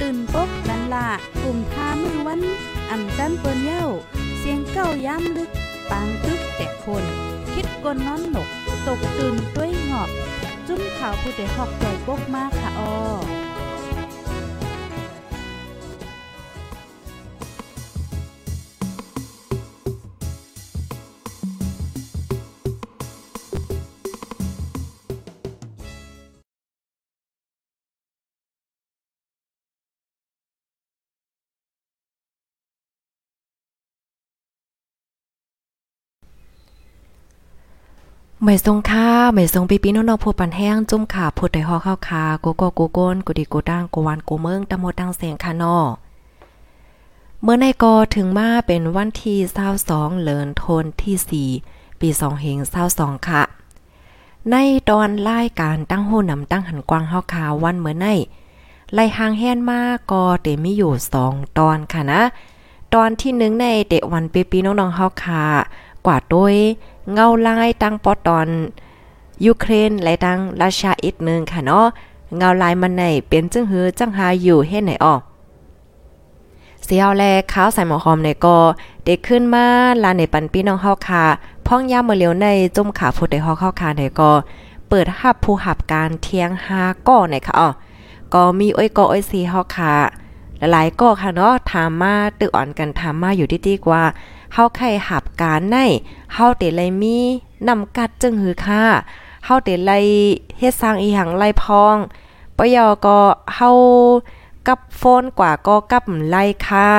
[0.00, 1.08] ตื่นปกกันละ
[1.42, 2.40] กลุ่มท่ามือวัน
[2.90, 3.84] อ่ำจันเปิ้นเย้า
[4.38, 5.50] เสียงเก้าย้ำลึก
[5.90, 7.04] ปางตึกแต่คน
[7.52, 8.48] คิดกนนอนหนก
[8.86, 10.10] ตกตื่นด้วยหงอบ
[10.66, 13.39] จุ้มข่าวผู้ใดหอกใจปกมากค่ะออ
[38.44, 45.76] ไม่ทรงค่าไม่ทรงปีปีน้องๆผู้ปันแห้งจุ่มขาพูดได้ฮอเข้าคาโกโกโกโกนกุดีโกดังโกวันโกเมืองตะโมดังเสียงคานอ
[47.42, 49.38] เมื่อในกอถึงมาเป็นวันที่
[49.80, 52.58] 22เลินทนที่ 4 ปี2เฮง
[52.92, 53.42] 22ค่ะ
[54.50, 54.56] ใน
[54.90, 58.06] ตอนรายการตั้งโหนำตั้งหันกวางเฮาคาวันเมื่อใน
[58.94, 60.92] ไล่หางแฮนมาก็เตมีอยู่
[61.26, 62.22] 2 ตอนค่ะนะ
[62.94, 65.44] ตอนที่1ในเดวันปีปีน้องๆเฮาคา
[66.06, 66.54] กว่าโดย
[67.12, 68.48] เงาลายตั้งปอตอน
[69.46, 71.86] ยูเครนและตั้งราชาอีกนึงค่ะเนาะ
[72.36, 75.20] เงาลายมันไหนเป็นจึงหือจังหาอยู่เฮ็ดไหนออก
[76.84, 78.56] เสียวแลข้าวใส่หมอหอมในก็
[79.04, 79.64] เด็กขึ้นมา
[80.02, 81.24] ลาในปันพี่น้องเฮาค่ะ
[81.66, 84.30] พ่องยามมื้อเลียวในจุ่มขาผู้ใดฮอกเข้าคาในก็
[84.88, 87.68] เปิดหับผู้หับการเทียงหาก้อในค่ะอ๋อ
[88.34, 89.94] ก็มีอ้อยกออ้อยสีเฮาค่ะ
[90.72, 94.02] หลายๆก็ค่ะเนาะถามมาตึกอ่อนกันถามมาอยู่ดีๆกว่า
[94.54, 95.76] เฮาไข่หับการใน
[96.34, 97.18] เฮาเตไลมี
[97.68, 98.84] นำกัดจึงหือค่า
[99.44, 99.92] เฮาเตไล
[100.58, 101.96] เฮ็ดสร้างอีหังไลพอง
[102.56, 103.18] ปยอก็
[103.56, 103.70] เฮา
[104.66, 106.90] กับโฟนกว่าก็กับไลค่า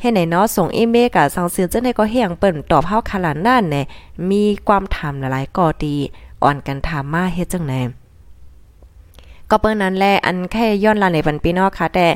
[0.00, 3.82] เฮ็ดไหนเนาะส่งอีเมลกับสั่งซื้อจังได๋ก็เฮียงเปิ้นตอบเฮาขนาดนั้นแน่
[4.30, 5.94] มีความถามหลายๆก็ดี
[6.42, 7.80] อ่อนกันถามมาเฮ็ดจังได๋
[9.50, 12.06] ก็เปิ้นนั้นแหละอันแค่ย้อนลาในปันปีนาะค่ะแต่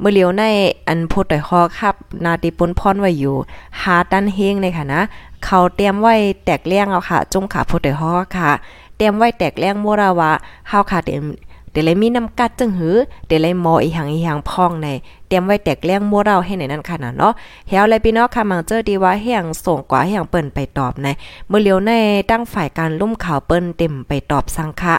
[0.00, 0.44] เมื่อเลียวใน
[0.88, 3.36] อันพูดต่อยคอครับ นาติปนพรไว้อยู่
[3.82, 5.00] หาดันเฮงเลยค่ะนะ
[5.44, 6.14] เขาเตรียมไว้
[6.44, 8.50] แตกเลี้ยงเอาค่ะ จงขาพูดต่อยคอค่ะ
[8.96, 10.30] เตรียมไว้แตกเลี้ยงมัวราวา
[10.68, 11.24] เฮาค่ะเตรียม
[11.70, 12.96] เดี๋ยวเลยมีน้ำกัดจึงหือ
[13.26, 14.88] เดี๋ยวเลยมออีหังอีหังพองใน
[15.26, 17.32] เตรียมไว้แตกเลี้ยงมัวเราให้ในนั้นค่ะเนาะ
[17.68, 21.06] เฮาเลยพี่น้องค่ะมังเจอดีว่าเฮียงส่งกว่าเฮียงเปิ้นไปตอบใน
[21.48, 21.90] เมื่อเลียวใน
[22.30, 24.96] ตั้งฝ่ายการลุ่มข่าวเปิ้นเต็มไปตอบสังคะ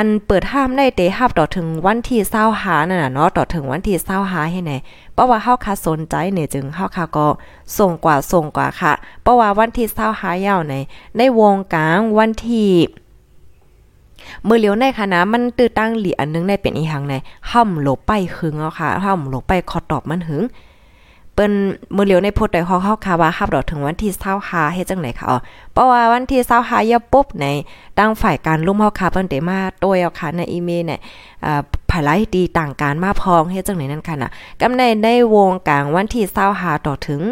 [0.00, 4.72] อันเปิดห้ามได้เตฮับต่อถึงวันที่เศร้าหานั่นน่ะเนาะต่อถึงวันที่เศร้าหาให้ไหน
[5.14, 7.26] เพราะว่าเฮาคาสนใจเนี่ยจึงเฮาคาก็
[7.78, 8.92] ส่งกว่าส่งกว่าค่ะ
[9.22, 10.74] เพราะว่าวันที่เศร้าหายาวใน
[11.16, 12.70] ในวงกลางวันที่
[14.44, 17.14] เมื่อเลียวในค่ะนะมันตื้อตั้งหลีอันนึงได้เป็นอีหังใน
[17.52, 20.42] ห่ำหลบไปหึงเอาค่ะห่ำหลบไปขอตอบมันหึง
[21.38, 21.56] เปิ้น
[21.96, 24.12] มือเหลียวในโพดได้ฮอกเฮาค่ะว่าฮับดอกถึงวันที่
[24.44, 25.38] 25เฮ็ดจังได๋ค่ะอ๋อ
[25.72, 27.46] เพราะว่าวันที่25ยาปุ๊บใน
[27.98, 31.00] ตั้งฝ่ายการลุ่มเฮาค่ะเปิ้นได้มาโดยเอาค่ะในอีเมลเนี่ย
[31.44, 31.60] อ่า
[31.90, 36.24] ภายไลดีต่างการมาพองเฮ็ดจังได๋นั่นค่ะน่ะกำในในวงกลางวันที่
[36.56, 37.22] 25ต่อถึง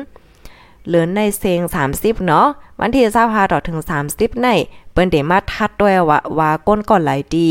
[0.87, 1.61] เหลือในเซง
[1.93, 2.47] 30 เนาะ
[2.81, 3.79] วันที่25ต่อถึง
[4.11, 4.49] 30 ใน
[4.93, 7.47] เปิ้นได้มาทัดด้วยว่าว่าก้นก่อนหลายดี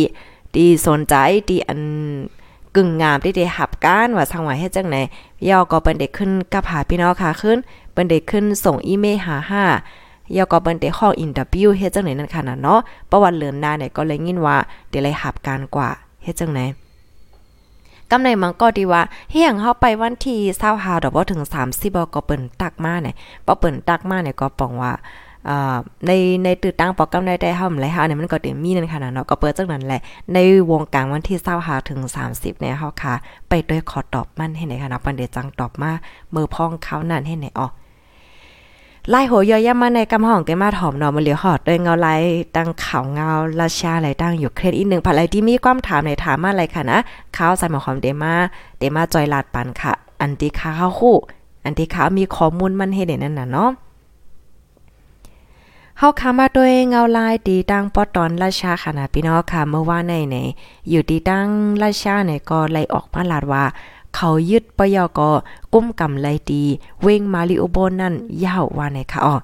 [0.55, 1.15] ดีสนใจ
[1.49, 1.81] ดีอัน
[2.75, 4.97] กึ่งงามที่ได้หับการว่าสังหวะเฮ็ดจังไหน
[5.49, 7.57] ยอก็เปิ้นได้ขึ้นกับหาพี่น้องค่ะขึ้น
[7.93, 9.63] เปิ้นได้ขึ้นส่งอีเมลหาห้า
[10.35, 12.79] ยอก็เปิ้นได้ข้องอินเตอร์วิวเฮ็ดจังไหนนั่นค่ะนะเนาะ
[13.11, 14.57] ประวัติเลือนหน้าเนี่ยก็เลยยินว่า
[14.89, 15.89] ได้เลยหับการกว่า
[16.23, 16.59] เฮ็ดจังไหน
[18.11, 20.37] กำในมังก็ดีว่าเฮียงเฮาไปวันที่
[20.75, 23.15] 25ดอกบ่ถึง30บ่ก็เปิ้นตักมาเนี่ย
[23.45, 24.91] บ่เปิ้นตักมาเนี่ยก็ปองว่า
[26.07, 26.11] ใน
[26.43, 30.01] ในตื่นตั้งปอกกำได้ได้เฮาหลายเฮาเนี่ยมันก็เต็มมีนั่นค่ะเนาะก็เปิดจังนั้นแหละ
[30.33, 30.37] ใน
[30.71, 31.99] วงกางวันที่25ถึง
[32.31, 33.13] 30เนี่ยเฮาค่ะ
[33.49, 35.91] ไปด้วยขอตอบมันให้ไหนค่ะเนาะปันเดจังตอบมา
[36.31, 37.71] เมือพองเขานั่นให้ไหนออก
[39.09, 42.15] ไล่โหยอย่ามาในกำห้องเกมาถอมเนาะมาเหลียวหอดด้วยเงาไล่
[42.55, 46.99] ตั้งข่าวเงาราชาอะไรตั้งอยู่เครดอีกหนึ่งผัดอะไรที่มีความถามในถามมาอะไรค่ะนะ
[47.37, 48.33] ข้าวใส่หมอหอมเดมา
[48.79, 51.15] เดมาจอยลาดปันค่ะ อันที่ข้าวคู่
[51.65, 53.69] อันที่ข้าวมีข้อมูลมันให้เด่นนั่นน่ะเนาะ
[55.99, 60.35] เฮาคามาด้วยเงาลายดีดังปอตอนราชาขนาพี่น้องค่ะเมื่อว่าในใน
[60.89, 61.47] อยู่ดีดัง
[61.83, 63.63] ราชาเนี่ยก็ไล่ออกมาลาดว่า
[64.15, 65.29] เขายึดปยอกอ
[65.73, 66.63] กุ้มกำไลดี
[67.01, 68.13] เวงมาริโอโบนั่น
[68.45, 69.35] ยาวว่าในค่ะอ๋อ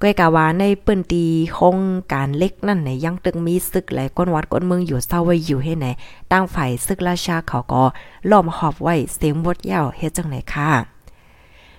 [0.00, 1.24] ก้อยกาวาในเปิ้นตี
[1.58, 1.78] หง
[2.12, 5.86] การเล็กนั่นไหนยังตึงมีศึกหลายก้นวัดก้นเมืองอยู่เศร้าไว้อยู่ให้ไหน
[6.32, 7.82] ตั้งฝ่ายศึกราชาเขาก็
[8.30, 10.70] ล้อมหอบไว้เสียงบดยาวเฮ็ดจังไหนค่ะ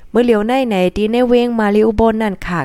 [0.10, 2.62] เมื่อเหลียวในไหนที่ในเวงมาลิอุบลนั่นค่ะ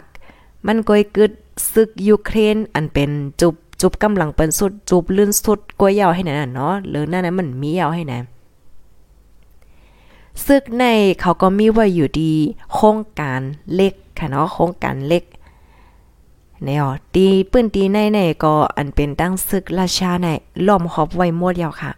[0.66, 1.32] มันก้อยกึด
[1.72, 3.10] ศึกยูเครนอันเป็น
[3.40, 8.14] จุบจุบกำลังเป็นสุดจุบลื่นสุดก้อยยาวให้นน่ะเนาะหรือนั่นน่ะมันมียาวให้ไหน
[10.46, 10.84] ซึกใน
[11.20, 12.32] เขาก็มีไว้อยู่ดี
[12.74, 13.40] โครงการ
[13.74, 15.24] เล็กค่ะเนาะโครงการเล็ก
[16.64, 20.26] แนวตีปื้นตีในในก็อันเป็นตั้งซึกราชาใน
[20.66, 21.90] ล้อมหอบไว้หมดยาวค่ะ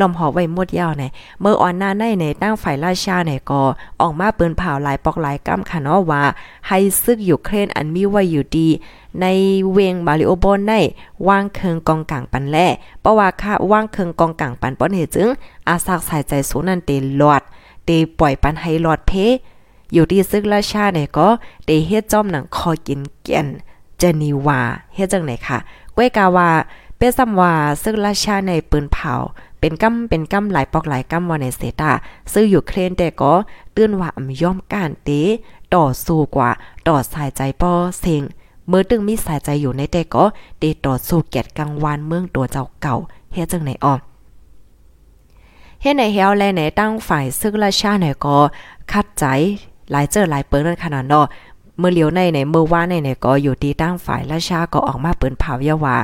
[0.00, 1.04] ลอมหอบไว้มดยาวใน
[1.40, 3.60] เมื่ออ่อนหน้าในในตั้งฝ่ายราชาในก็
[4.00, 6.22] ออกมาปืนเผาหลายปอกหลายกำค่ะเนาะว่า
[6.68, 8.68] ให้ซึกยูเครนอันมีไว้อยู่ดี
[9.20, 9.26] ใน
[9.72, 10.72] เวงบาลิโอบอนใน
[11.28, 12.56] ว่างเคิงกองกลางปันแล
[13.00, 15.28] เพราะว่าค่ะว่างเคิงกองกลางปันป้อนเหตุจึง
[15.68, 16.90] อาสักสายใจสูนันเต
[17.20, 17.42] ลอด
[17.84, 19.12] เตปล่อยปันให้หลอดเพ
[19.92, 21.28] อยู่ที่ซึกราชาเนี่ยก็
[21.64, 23.46] เตเฮ็ดจอมหนังคอกินเกียน
[23.98, 24.60] เจนีวา
[24.94, 25.58] เฮ็ดจังไหนค่ะ
[25.96, 26.48] ก้วยกาวา
[26.96, 27.52] เปซ้ำว่า
[27.82, 29.14] ซึกราชาในปืนเผา
[29.64, 31.90] เป็นกำเป็นกำหลายปอกหลายกำว่าในเซตา
[32.32, 33.32] ซื้ออยู่เครนแต่ก็
[33.72, 35.10] เตือนว่าอำย่อมการเต
[35.74, 36.50] ต่อสู้กว่า
[36.88, 38.22] ต่อสายใจป้อเซง
[38.68, 40.24] เมื่อตึงมีสายใจอยู่ในแต่ก็
[40.58, 42.94] เตต่อสู้แกดกลางวานเมืองตัวเจ้าเก่า
[43.32, 43.94] เฮ็ดจังไหนอ้อ
[45.82, 48.36] เฮ็ดในเฮาแลในตั้งฝ่ายซึกราชาเนี่ยก็
[48.92, 49.24] คัดใจ
[49.90, 51.26] หลายเจอหลายเปิ้นนั่นขนาดเนาะ
[51.78, 55.96] เมื่อเลียวในในเมื่อว่าในในก็อยู่ที่ตั้งฝ่ายราชาก็ออกมาเปิ้นเผายาว่า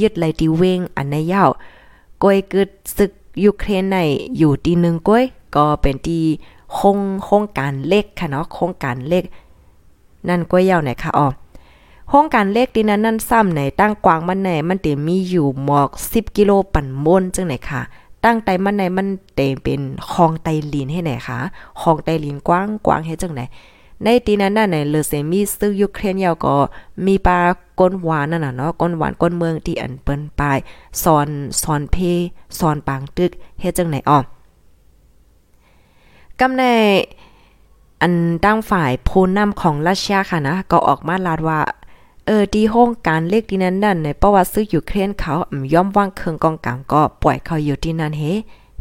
[0.00, 1.44] ยึดไลตีเวงอันในเย้า
[2.24, 3.12] ก้อยกึดศึก
[3.44, 3.98] ยูเครนใน
[4.38, 5.24] อยู่ตีหนึ่งก้อย
[5.56, 6.24] ก็เป็นที่
[6.78, 9.24] คงโครงการเล็กค่ะเนาะโครงการเล็ก
[10.28, 11.26] นั่นก้อยยาวไหนคะอ๋อ
[12.08, 17.80] โครงการเล็กที่นั้นนั่นซ้ำไหนตั้งกวางมันไหนมันเตมีอยู่หมอก 10 กิโลปั่นมนจังไหนค่ะ
[18.24, 19.80] ตั้งไตมันในมันเตเป็น
[20.10, 21.38] คลองไตลินให้ไหนคะ
[21.80, 23.40] คลองไตลินกว้างกว้างให้จังไหน
[24.04, 26.56] ในตีนั้นน่ะในเลเซมีซึกยูเครนยาวก็
[27.06, 27.38] มีปลา
[27.80, 30.58] ก้นหวานนั่นน่ะเนาะก้นหวานก้นเมืองที่อันเปิ้นปลาย
[31.02, 31.28] ซอน
[31.62, 31.96] ซอนเพ
[32.58, 33.30] ซอนปางตึก
[33.60, 34.18] เฮ็ดจังไหนอ้อ
[36.40, 36.62] กำใน
[38.02, 38.14] อัน
[38.44, 41.60] ตั้งฝ่ายผู้นำของรัสเซียค่ะนะ ก็ออกมาลาดว่า
[42.26, 45.32] เออดีห้องการเล็กที่นั้นนั่นในประวัติซื้ออยู่เครนเขา
[45.72, 48.22] ย่อมว่างเคืองกองกลางก็ปล่อยเขาอยู่ที่นั่นเฮ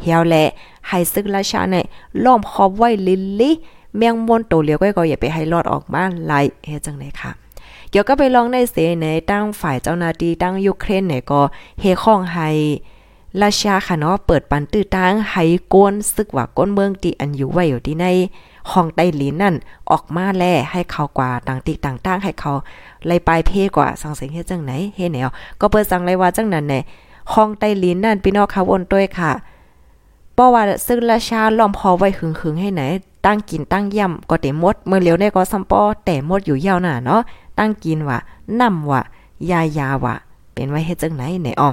[0.01, 0.43] เฮียวแหละ
[0.87, 1.85] ให้ซึกราชาเนี่ย
[2.23, 3.53] ล้อมคอบไว้ลิลลี่
[3.97, 7.31] แมงมนโตเลียวก็ก็อย่าไปให้รอดออกมาไล่เฮ็ดจังได๋ค่ะ
[7.89, 11.41] เดี๋ยวก็ไปลองในเสในตั้งฝ่ายเจ้าหน้าที่ตั้งยูเครนเนี่ยก็
[11.81, 12.49] เฮข้องให้
[13.41, 15.43] ราชาค่ะเนาะเปิดปันตื้อทางให้
[15.73, 18.05] กนซึกว่าก้นเมืองที่อันอยู่ไว้อยู่ที่ใน
[18.71, 19.55] ห้องใต้ลิ้นนั่น
[19.91, 22.51] ออกมาแลให้เขากว่าต่างติต่างตั้งให้เขา
[23.05, 25.29] ไล่ปลายเพกว่าสังเสียงเฮ็ดจังไหนเฮ็ดแนว
[25.59, 26.79] ก็เปิดสั่งเลยว่าจังนั้นแน่
[27.33, 29.31] ห้องใต้ลิ้นนั่นพี่น้องค่ะวนด้วยค่ะ
[30.33, 32.83] เพราะว่าซึ่งราชาล้อมพอไว้หึงๆให้ไหน
[33.25, 37.21] ตั้งกินตั้งย่ำก็เต็มมดเมื่อเลียวได้ก็ซัมปอแต่หมดอยู่ยาวหน้าเนาะ
[37.59, 38.17] ตั้งกินว่า
[38.59, 39.01] นำว่า
[39.49, 40.11] ยายาว่
[40.53, 41.69] เป็นไว้เฮ็ดจังไหนไหนอ้อ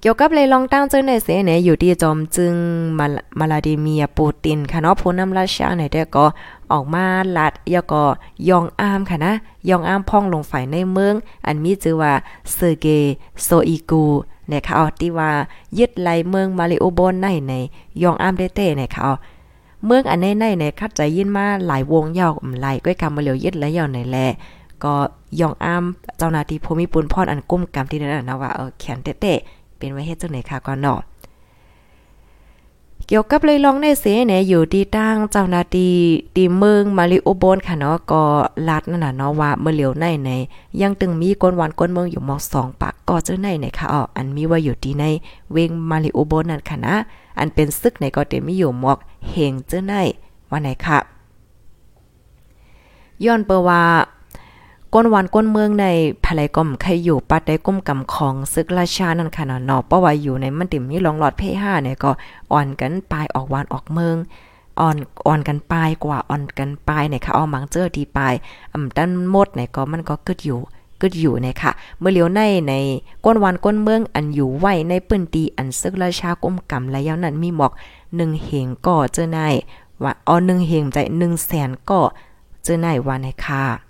[0.00, 2.54] เกี่ยวกับเลยลองตั้งเจอในเสเนี่ยอยู่ที่จอมจึง
[2.98, 3.06] มา
[3.38, 6.24] มาลาดิเมียปูตินค่ะเนาะผู้นำราชาในแต่ก็
[6.72, 7.04] ออกมา
[7.36, 8.04] ลัดยก็
[8.48, 9.32] ยองอามค่ะนะ
[9.68, 11.14] ยองอามพ่องลงฝ่ายในเมือง
[11.46, 12.12] อันมีชื่อว่า
[12.54, 12.86] เซร์เก
[13.44, 14.04] โซอีกู
[14.52, 15.30] นะคะเอาที่ว่า
[15.78, 17.54] ยึดไหลเมืองมาริโอบอนในใน
[18.02, 19.14] ยองอามเดเต้นะคะเอา
[19.86, 24.16] เมืองอันในในในคัดใจยินมาหลายวงยาวอำไลก้อยกำมาเหลียวยึดและยาวในแล
[24.84, 24.94] ก็
[25.40, 25.84] ยองอาม
[26.18, 29.38] เจ้านาทีภูมิปุนพรอันกุ้มกรรมที่นั่นนะว่าเออแขนเตะ
[29.78, 31.00] เป็นไว้เฮ็ดจังไหนค่ะก่อนเนาะ
[33.12, 35.94] เกี่ยวกับเลยลองในเสเนี่ยอยู่ที่ตั้งเจ้านาที่
[36.34, 38.22] ที่เมืองมาริโอบนค่ะเนาะก็
[38.68, 40.30] ลัดนั่นน่ะเนาะว่าเมื่อเหลียวในใน
[40.80, 45.04] ยังตึงมีก้นวันก้นเมืองอยู่หมอก2ปากก็เจ้าในในค่ะอ๋ออันมีว่าอยู่ที่ใน
[45.52, 46.94] เวงมาริโอบนนั่นค่ะนะ
[47.38, 48.98] อันเป็นซึกในก็เต็มมีอยู่หมอก
[49.30, 49.94] เฮงเจ้าใน
[50.50, 50.98] ว่าไหนค่ะ
[53.24, 53.82] ย้อนเปว่า
[54.94, 55.86] ก้นวันก้นเมืองใน
[56.24, 62.10] ภายก่อมใครอยู่ปัดได้ก้มกำของซึกราชานั่นค่ะเนาะเพราะว่าอยู่ในมันติ่มมีรองหลอดเพห้าเนี่ยก็
[62.52, 64.16] อ่อนกันปลายออกวานออกเมือง
[64.80, 68.34] อ่อนอ่อนกันปลายกว่าอ่อนกันปลายเนี่ยค่ะเอามังเจอทีปลาย
[68.72, 70.60] อำด้านหมดเนี่ยก็มันก็กึดอยู่
[71.00, 72.74] กึดอยู่เนี่ยค่ะ เมื่อเลียวในใน
[73.24, 77.72] ก้นวันก้นเมืองอันอยู่ไหวในปื้นตีอันซึกราชาก้มกำและยาวนั้นมีหมอก
[78.06, 79.38] 1เหงก่อเจอใน
[80.02, 82.02] ว่าอ๋อ1เหงใจ1แสนก่อ
[82.64, 83.89] เจอในว่าในค่ะ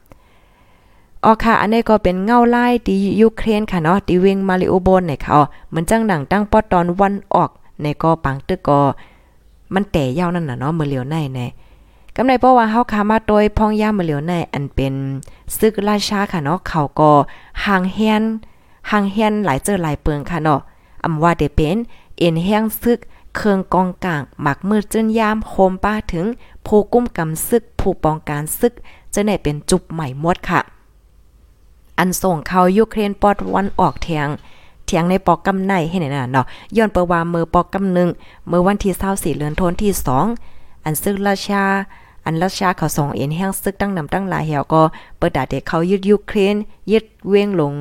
[1.24, 7.50] อ๋อค่ะ อันนี้ก็เป็นเงาไล่ที่ยูเครนค่ะเนาะที่เวงมาริโอบนเนี่ยค่ะเหมือนจังหนังตั้งปอตอนวันออก
[7.82, 8.80] ในก็ปังตึกก็
[9.74, 11.46] มันแต่ยาวนั่นน่ะเนาะเมื่อเหลียวในแน่
[12.16, 14.94] กำไรเพราะว่าเฮาคามาโดยพ่องย่ามาเหลียวในอันเป็น
[15.58, 17.10] ซึกราชาค่ะเนาะเขาก็
[17.64, 18.22] ห่างเฮียน
[18.90, 20.60] ห่างเฮียนหลายเจอหลายเปิงค่ะเนาะ
[21.04, 21.76] อำว่าได้เป็น
[22.18, 22.98] เอ็นแห้งซึก
[23.36, 26.26] เครื่องกองกลางหมักมืดจนยามโคมป้าถึง
[26.66, 28.72] ผู้กุ้มกำซึกผู้ปองการซึก
[29.14, 30.60] จะไหนเป็นจุบใหม่หมดค่ะ
[32.00, 34.28] อันส่งเขายูเครนปอดวันออกเทียง
[34.86, 38.08] เทียงในปอกกำในให้ไหนน่ะเนาะย้อนเปว่าเมื่อปอกกำหนึ่ง
[38.48, 39.92] เมื่อวันที่24เดือนธันที่
[40.38, 41.64] 2อันซึ่งราชา
[42.24, 44.82] อันรัสชาเขาส่งเอ็นแห้งซึกตั้งนำตั้งหลายแหวก็
[45.18, 46.56] เปิดดาเด็กเขายึดยูเครน
[46.92, 47.74] ยึดเว้งลง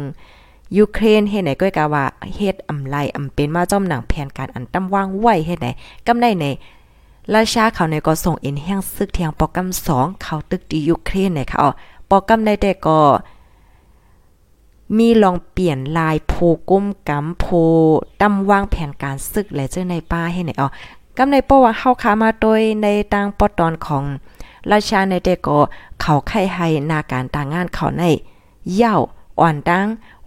[0.77, 5.67] ยูเครนเฮ็ดไหนก็กะว่าเฮ็ดอำไลอำเป็นมาจ้อมหนังแผนการอันตำวางไว้เฮ็ดไหน
[6.07, 6.45] กำไดใน
[7.33, 11.65] ราชาเขาในก็ส่งเอ็นแห้งซึกเทียงปอกกำ2เขาตึกดียูเครนในเขา
[12.09, 12.99] ปอกกำได้แต่ก็
[14.97, 16.33] มีลองเปลี่ยนลายโพ
[16.69, 17.45] ก้มกำโพ
[18.21, 20.67] ตำวางแผนการซึกและเจ้าในป้าให้ไหนอ๋อ
[21.17, 24.03] กำในป้ว่าเฮาขามาโดยในต่างปอตอนของ
[24.71, 25.57] ราชาในเดก็
[26.01, 28.03] เขาไข่ให้นาการต่างงานเขาใน
[28.75, 28.95] เย่า
[29.39, 29.85] อ่อนดัง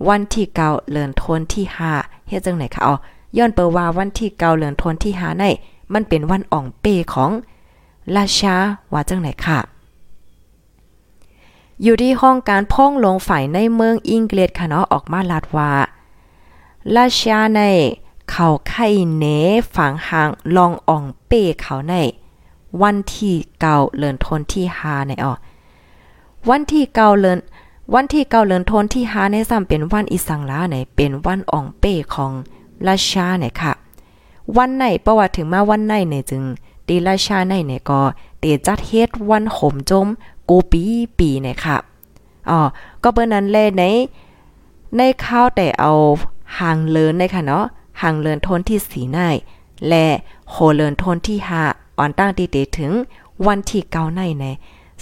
[0.09, 1.93] วันที่เกาเลือนทนที่ห้า
[2.29, 2.95] เฮ็ดจังไหนคะอ๋อ
[3.37, 5.45] ย้อนเปิว่าวันที่เกาเลือนทนที่ห้าใน
[5.93, 7.31] มันเป็นวันอ่องเปของ
[8.17, 8.55] ราชา
[8.93, 9.59] ว่าจังไหนค่ะ
[11.83, 15.73] อยู่ที่ห้องการพ่องลงฝ่ายในเมืองอังกฤษค่ะเนาะออกมาลาดว่า
[16.97, 17.61] ราชาใน
[18.31, 18.87] เขาไข่
[19.17, 19.25] เน
[19.75, 21.95] ฝังหางลองอ่องเป้เขาใน
[22.83, 25.33] วันที่เก่าเลินทนที่หาในอ๋อ
[26.49, 27.39] วันที่เก่าเลิน
[27.95, 32.33] วันที่เก่าเลินทนที่หาในซ้ำเป็นวันอีสังลาในเป็นวันอ่องเป้ของ
[32.87, 33.73] ราชาเนี่ยค่ะ
[34.57, 36.43] วันไหนประวัติถึงมาวันไหนเนี่ยจึง
[36.89, 38.01] ตีราชาในเนี่ยก็
[38.41, 40.07] เตจัดเฮ็ดวันขมจม
[40.53, 40.85] กูปี
[41.19, 41.77] ปีเนี่ยค่ะ
[42.51, 42.61] อ๋อ
[43.03, 43.85] ก็เปิ้นนั้นแลใน
[44.97, 45.93] ในข้าวแต่เอา
[46.59, 47.65] หางเลินในค่ะเนาะ
[48.03, 49.37] หางเลินทนที่สีนาย
[49.89, 50.07] และ
[50.51, 51.63] โหเลินทนที่หา
[51.99, 52.93] อ่อนตั้งตีเตถึง
[53.47, 54.45] วันที่เกาในใน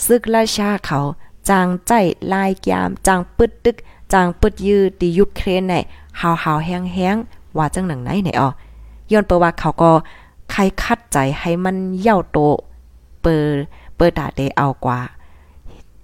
[0.04, 0.98] ซึกราชาเขา
[1.48, 1.92] จางใจ
[2.32, 3.76] ลายยามจางปึดตึก
[4.12, 5.74] จางปึดยือตียุเครนใน
[6.20, 7.16] หาวหาวแห้งแห้ง
[7.56, 8.48] ว่าจังหนังไหนไหนอ๋อ
[9.12, 9.90] ย้อนเปว่าเขาก็
[10.50, 12.38] ใครคัดใจให้มันเย่าโต
[13.22, 13.56] เปิด
[13.96, 15.00] เปิดตาเดเอากว่า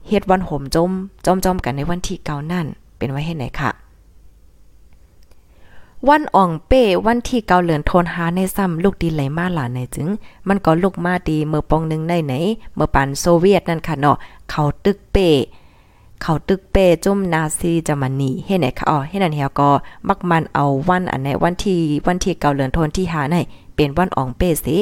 [0.09, 0.91] เฮ็ดวันห่มจม
[1.25, 3.71] จอมจอมกันในวันที่เกานั่น เป็นไว้ให้ไหนค่ะ
[6.09, 10.09] วันอ่องเป้วันที่เกาเหลือนโทนหาในซ้ำลูกดีไหลมาหลานในจึง
[10.49, 12.35] มันก็ลูกมาดีเมื่อปองนึงในไหน
[12.75, 14.17] เมื่อปันโซเวียตนั่นค่ะเนาะ
[14.51, 15.29] เขาตึกเป้
[16.23, 19.71] เขาตึกเป้จุ่มนาซีจะมานีเฮ็ดไหนคะอ๋อเฮ็ดนั่นเฮียก็
[20.09, 23.37] มักมันเอาวันอันไหนวันที่วันที่เกาเหลือนโทนที่หาใน
[23.75, 24.77] เป็นวันอ่องเป้สิ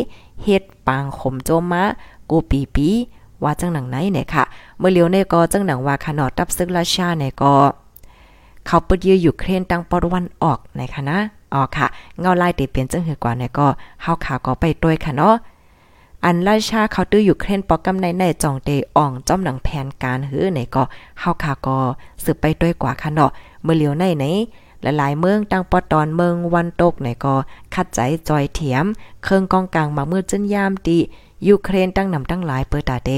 [0.45, 1.83] เฮ็ดปางขมโจมมา
[2.31, 2.89] กูปีปี
[3.43, 4.45] ว่าจังหนังไหนเนี่ยค่ะ
[4.79, 7.53] เมื่อเลียวในก็จังหนังว่าขนอตับซึกราชาเนี่ยก็
[8.67, 11.19] เขาเปึดยืออยู่เครนตั้งปอดวันออกนะคะนะ
[11.53, 11.87] อ๋อค่ะ
[12.21, 13.67] เงาลายติเปลี่ยนจังหือกว่าเนี่ยก็
[14.03, 15.35] เฮาขาก็ไปด้วยค่ะเนาะ
[16.25, 20.83] อันราชาเขาตื้ออยู่เครนปอกกำในในจ่องเตอ่องจ้อมหนังแผนการหื้อไหนก็
[21.21, 21.77] เฮาขาก็
[22.25, 23.31] สืบไปด้วยกว่าค่ะเนาะ
[23.63, 24.25] เมื่อเลียวในไหน
[24.83, 27.35] หลายๆเมืองตั้งปอตอนเมืองวันตกไหนก็
[27.75, 28.85] คัดใจจอยเถียม
[29.23, 30.99] เครื่องกองกลางมามือจึนยามตี
[31.49, 33.11] ยูเครนตั้งนำตั้งหลายเปิดตาเด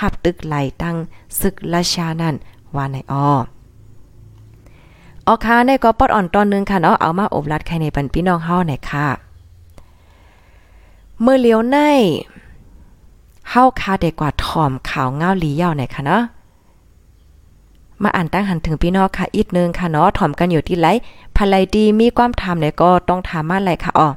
[0.00, 0.96] หับตึกไหลตั้ง
[1.40, 2.34] ศึกราชานั่น
[2.76, 3.30] ว่าในอ้อ
[5.26, 9.06] ออค่ะในก็ปอดอ่อนตอนนึงค่ะเนาะเอามาอบรัดใครในปันพี่น้องเฮาหน่อยค่ะ
[11.20, 11.78] เมื่อเลี้ยวใน
[13.50, 16.22] เฮาคาเด็กกว่าถอมข่าวเงาลีเย่าหน่อยค่ะเนาะ
[18.02, 20.86] มาอ่านตั้งหันถึงพี่น้องค่ะอีกนึงค่ะเนาะถอมกันอยู่ที่ไร
[21.36, 24.08] ภรรยดีมีความถามเนี่ยก็ต้องถามมาอะไรค่ะอ๋อ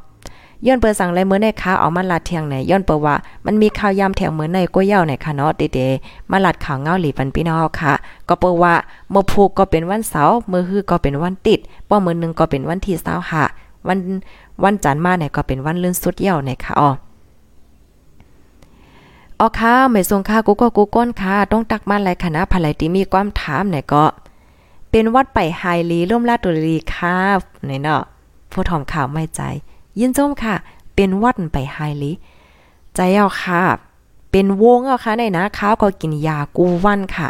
[0.66, 7.94] ย้อนเปิดสั่งไรเมื่อในค้าเอามาลัดเทียงไหนย้อนเปิดว่ามันมีข่าวยามแถงเหมือนในก้วยเย่าไหนค่ะเนาะเดๆมาลัดข่าวเงาหลีปันพี่น้องค่ะ
[8.28, 8.74] ก็เปิดว่า
[9.12, 11.60] เมื่อผูกก็เป็นวันเสาร์เมื่อฮือก็เป็นวันติด
[11.90, 13.44] ป้อมือนึงก็เป็นวันที่เสาร์ค่ะ
[13.88, 13.98] วัน
[14.64, 16.90] วันจันทร์มาเนี่ยก็เป็นวันเลื่อนสุดเย่าไหนค่ะอ๋อ
[19.40, 24.04] อ๋อค่ะไม่ทรงค่ะกูก็กูก้นค่ะ ต้องตักมาหลายคณะภรรยที่มีความถามเนี่ยก็
[24.92, 27.16] เป็นวัดไปไฮลีร่มลาดตุรีค่ะ
[27.66, 28.02] เนี่ยเนาะ
[28.52, 29.42] ผู้ถอมข่าวไม่ใจ
[30.00, 30.56] ยินจมค่ะ
[30.96, 32.12] เป็นวัดไปไฮลิ
[32.96, 33.62] ใจเอาค่ะ
[34.32, 37.28] เป็นวงเอาค่ะในนะข้าวก็กินยากูวันค่ะ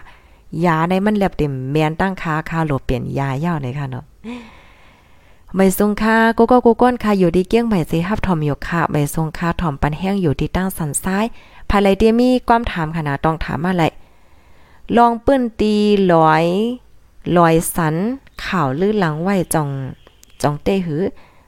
[0.66, 4.06] ยาในมันแลบเต็มแมนตั้งค้าคาหลบเปลี่ยนยาเย่าเลยค่ะเนาะ
[5.56, 11.26] ไม่ทรงค่ากูก็กูก้นค่ะอยู่ที่เกี้ยงใหม่สิฮับถอมอยู่ค่ะไม่ทรงค่าถอมปันแห้งอยู่ที่ตั้งสันซ้าย
[11.70, 13.84] ภายไรเดียมีความถามขนาดต้องถามอะไร
[14.98, 15.74] ลองปื้นตี
[16.14, 16.46] ลอย
[17.38, 17.96] ลอยสัน
[18.46, 19.70] ข่าวลื่นหลังไหวจอง
[20.42, 21.04] จองเต้หือ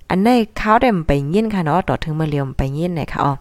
[0.09, 3.33] อันในเขาได้ไปยินค่ะเนาะต่อถึงมาเลียมไปยินเลยค่ะอ๋อ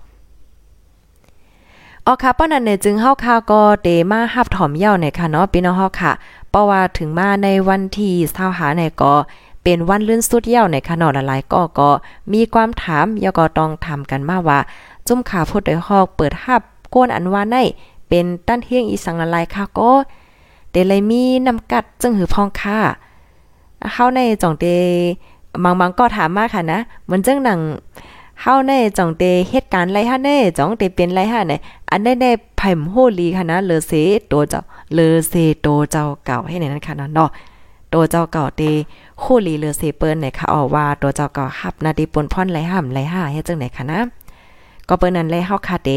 [2.06, 6.12] ออค่ะป้อนั้นเนี่ยจึงเฮาค่ะก็เตมาฮับถอมเย้าเนี่ยค่ะเนาะพี่น้องเฮาค่ะ
[6.50, 9.12] เพราะว่าถึงมาในวันที่20หาเนี่ยก็
[9.62, 11.90] เป็นวันลื่นสุดเย้าในค่ะเนาะหลายๆก็ก็
[12.32, 14.58] มีความถามยก็ต้องถามกันมาว่า
[15.06, 16.62] จุ่มขาพูดได้ฮอกเปิดฮับ
[16.94, 17.56] ก้นอันว่าใน
[18.08, 19.90] เป็นตั้นเฮียงอีสังละลายค่ะก็
[20.70, 22.78] เดเลยมีนำกัดจึงหือพองค่ะ
[23.92, 24.64] เฮาในจ่องเต
[25.62, 27.60] บางบางก็ถามมาค่ะนะเหมือนจังหนัง
[28.42, 31.60] เฮาในจ่องเตเหตุการณ์ไรฮะแน่จ่องเตเป็นไรฮะเนี่ย
[31.90, 33.92] อันได้ได้ไผ่มโหลีค่ะนะเลอเซ
[34.28, 34.60] โตเจ้า
[34.94, 37.30] เลอเซโตเจ้าเก่าให้ในนั้นค่ะนะเนาะ
[37.90, 38.62] โตเจ้าเก่าเต
[39.20, 44.00] โหลีเลอเซเปิ้นเนี่ยค่ะออว่าตัวเจ้าเก่าฮับนาดีปนพ่อนไรห่ำไรห่าเฮ็ดจังไหนค่ะนะ
[44.88, 45.90] ก็เปิ้นนั้นเลยเฮาคาเต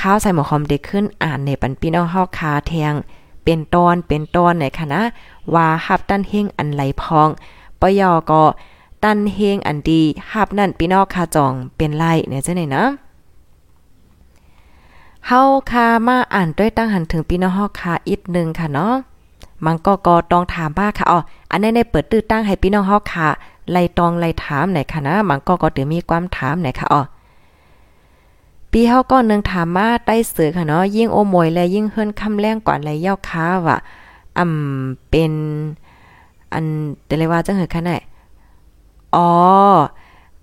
[0.00, 2.94] ข้าวใส่หมอคอมเด็กขึ้นอ่านในปันพี่น้องเฮาคาแทง
[3.44, 5.02] เป็นตอนเป็นตอนไหนค่ะนะ
[5.54, 7.28] ว่าฮับตั้นเฮงอันไหลพอง
[7.80, 8.42] ปยอก็
[9.02, 12.84] ตันเฮงอันดีฮับนั่นพี่นองคาจองเป็นไรเนี่ยจังไหนนะ
[15.26, 18.94] เฮาคามาอ่านด้วยตั้งหันถึงพี่น้องเฮาคาอีกนึงค่ะเนาะ
[19.64, 21.18] มันก็ก็ต้องถามบ้าค่ะอ๋อ
[21.50, 23.28] อันนี้ในเปิดตื้อตั้งให้พี่น้องเฮาค่ะ
[23.72, 27.02] ไล่ตองไล่ถามไหนค่ะนะมันก็ก็เดี๋ยวมีความถามไหนค่ะอ๋อ
[28.70, 33.78] ปีเฮาก็นึงถามมาใต้เสือค่ะเนาะยิ่งโอมวยและยิ่งเฮือนคำแรงกว่าไรยาวค้าว่ะ
[34.38, 35.32] อ่ำเป็น
[36.52, 36.64] อัน
[37.06, 37.92] เดเลยว่าจังเหือค่ะไหน
[39.16, 39.28] อ๋อ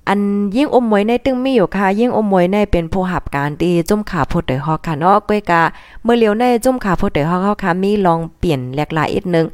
[0.08, 0.20] อัน
[0.56, 5.62] ยิ่งอมมวยในตึงมีอยู่ค่ะ ยิ่งอมมวยในเป็นผู้หับการดีจุ่มขาพดเตยฮอกค่ะเนาะก้อยกา
[6.04, 9.46] เมื่อเลียวในจุ่มขาพดเตยฮอกเขาค่ะมีลองเปลี่ยนแหลกหลายอีกนึง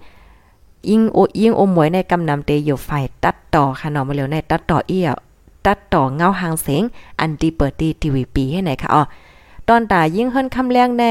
[0.90, 5.10] ยิ่งโอยิ่งอมมวยในกำนำเตอยู่ฝ่ายตัดต่อค่ะเนาะเมื่อเลียวในตัดต่อเอี้ย
[5.66, 6.84] ตัดต่อเงาหางเสียง
[7.20, 9.04] อันดีเปิดดีทีวีปีให้ไหนค่ะอ๋อ
[9.68, 11.04] ตอนตายิ่งเฮิรนคำแรงใน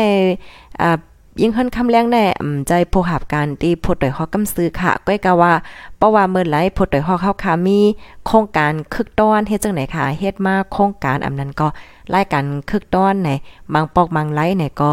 [0.81, 0.99] อ่า
[1.40, 2.25] ยิ่งเฮิรนคำแรงแน่
[2.68, 5.52] ใจผู้หับการที่พดต่อยฮอกกำซื้อค่ะก้อยกะว่า
[5.97, 7.78] เพราะว่าเมื่อไหร่พดต่อยฮอกเข้าค่ะมี
[8.26, 11.68] โครงการคึกต้อนเฮ็ดจังไหนค่ะเฮ็ดมาโครงการอำนั้นก็
[12.14, 13.30] รายการคึกต้อนใน
[13.75, 14.92] บางปอกบางไลเนี่ยก็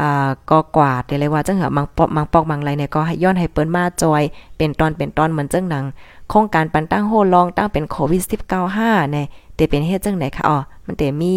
[0.00, 4.22] อ่าก็กวาดเลยว่าจังเหอบางปอกบางปอกบางไลเนี่ยก็ให้ย้อนให้เปิ้นมาจอย
[4.56, 5.84] เป็นตอนเป็นตอนเหมือนจังหนัง
[6.30, 11.34] โครงการปันตั้งโฮลองตั้งเป็นโควิด19 5เนี่ยแต่เป็นเฮ็ดจังไหนค่ะอ๋อมันแต่มี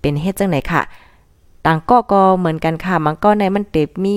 [0.00, 0.82] เป็นเฮ็ดจังไหนค่ะ
[1.66, 4.16] ต่างก็ก็เหมือนกันค่ะมันก็ในมันเต็มี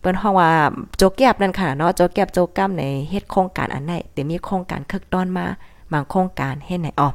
[0.00, 0.50] เปิ้นห้องว่า
[0.98, 5.46] โจกแก็บนั่นค่ะเนาะโจกแก็บโจกก้ำในเฮ็ดโครงการอันไหนแต่มีโครงการคึกต้อนมา
[5.92, 7.14] บางโครงการเฮ็ดไหนออก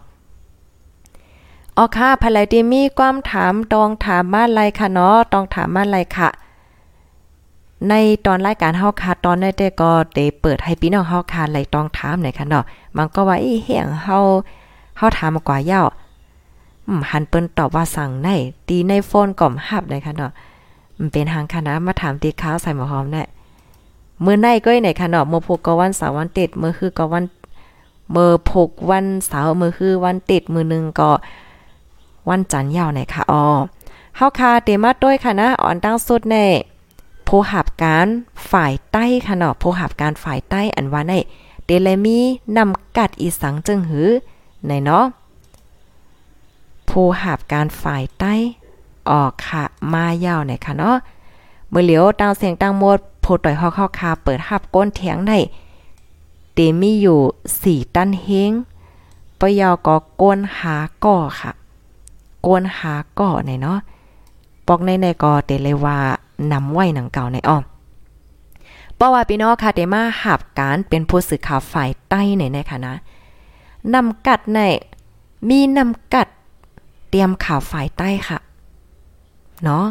[1.77, 6.29] อ๋อค่ะภายไลที่มีความถามตองถามมาไลค่ะเนาะตองถามมาไลค่ะ
[7.89, 7.93] ใน
[8.25, 12.63] ตอนรายการเฮาค่ะตอนนั้นแต่ก็ได้เปิดให้พี่น้องเฮาค่ะไลตองถามหน่อยค่ะเนาะ
[12.97, 14.17] มันก็ว่าอีเฮียงเฮา
[14.97, 15.81] เฮาถามมากว่าเย้า
[17.11, 18.29] หันเปิ้นตอบว่าสั่งใน
[18.67, 20.31] ตีในโฟนก่อมหับได้ค่ะเนาะ
[20.97, 23.23] มันเป็นทางคณะมาถามตีข้าวใส่หมอหอมแน่
[24.23, 27.25] มื้อในก็ไหนคะเนาะมื้อพกก็วันเสาร์วันติดเมื้อคือก็วัน
[28.11, 31.09] เมื้อพกวันเสาร์มื้อคือวันติดมื้อนึงก็
[32.29, 33.43] วันจันทร์ยาวไหนค่ะอ๋อ
[34.15, 36.45] เฮาค่ะเตมาด้วยค่ะนะอ่อนตั้งสุดแน่
[37.27, 38.07] ผู้หับการ
[38.51, 41.13] ฝ่ายใต้ค่ะเนาะผู้หับการฝ่ายใต้อันว่าใน
[41.65, 42.19] เดลมี
[42.57, 44.09] นำกัดอีสังจึงหือ
[44.67, 45.05] ในเนาะ
[46.93, 48.33] ผู้หับการฝ่ายใต้
[49.09, 50.97] ออกค่ะมายาวไหนค่ะเนาะ
[51.69, 55.37] เมื่อเหลียวตางเสียงตางหมดโพต่อยฮอกเข้าคาเปิดหับก้นเถียงได้
[56.53, 57.19] เตมีอยู่
[57.61, 58.51] สี่ตันเฮง
[59.39, 60.75] ปยอก็ก้นหา
[61.05, 61.51] ก่อค่ะ
[62.45, 63.79] ก้นหาก่อไหนเนาะ
[64.67, 65.97] ปอกในในกอเตเลยว่า
[66.51, 67.63] นำไว้หนังเก่าในอ้อม
[68.95, 72.95] เพราะว่าพี่น้องค่ะเตมาหับการเป็นผู้สื่อข่าวฝ่ายใต้ในในค่ะนะ
[73.93, 74.59] นำกัดใน
[75.49, 76.27] มีนำกัด
[77.13, 78.39] เตรียมข่าวฝ่ายใต้ค่ะ
[79.63, 79.85] เนาะ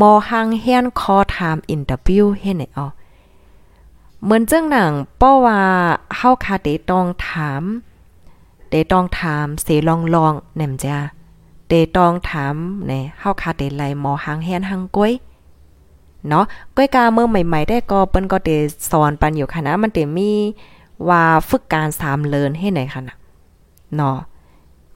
[0.00, 2.86] มอหังเฮียนคอถามอินเตอร์วิวเฮ็ดไหนอ๋อ
[4.22, 5.60] เหมือนเจังหนังป้อว่า
[6.16, 7.62] เฮาค่ะเตตองถาม
[8.68, 10.96] เตต้องถามเสลองลองแหนมจ้า
[11.68, 12.54] เตต้องถาม
[12.88, 15.12] ในเฮาค่ะเตไลมอหังเฮียนหังก้อย
[16.28, 16.44] เนาะ
[16.76, 18.50] ก้อยกาเมื่อใหม่ ๆ ได้ก็เปิ้นก็เต
[18.90, 20.30] สอนปันอยู่ค่ะนะมันเตมี
[21.08, 23.16] ว่าฝึกการ3เลินให้ไหนค่ะนะ
[23.96, 24.18] เนาะ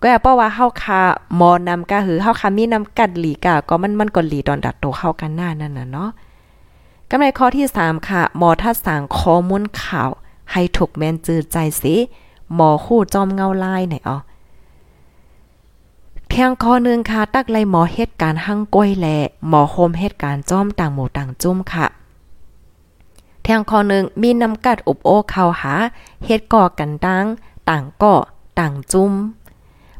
[0.02, 1.00] ก็เพราะว่าเฮาคา
[1.40, 6.10] มอนำกะหือเฮาคามีนำกัดหลีกะก็มันมันก็หลีตอนดัดโตเข้ากันหน้านั่นน่ะเนาะ
[7.10, 10.10] กำในข้อที่ 3 ค่ะหมอทัดสางข้อมูลข่าว
[10.52, 11.94] ให้ถูกแม่นจืดใจสิ
[12.54, 14.18] หมอคู่จอมเงาลายไหนอ๋อ
[16.28, 19.06] เพียงข้อนึงค่ะ ตักไลหมอเหตุการณ์หั่งก้อยแล
[19.48, 21.86] หมอโฮมเหตุการณ์จ้อมต่างหมู่ต่างจุ้มค่ะ
[23.42, 25.74] เทียงข้อนึงมีนำกัดอุบโอเข้าหา
[26.24, 27.24] เฮ็ดก่อกันดัง
[27.70, 28.14] ต่างก่อ
[28.58, 29.12] ต่างจุ้ม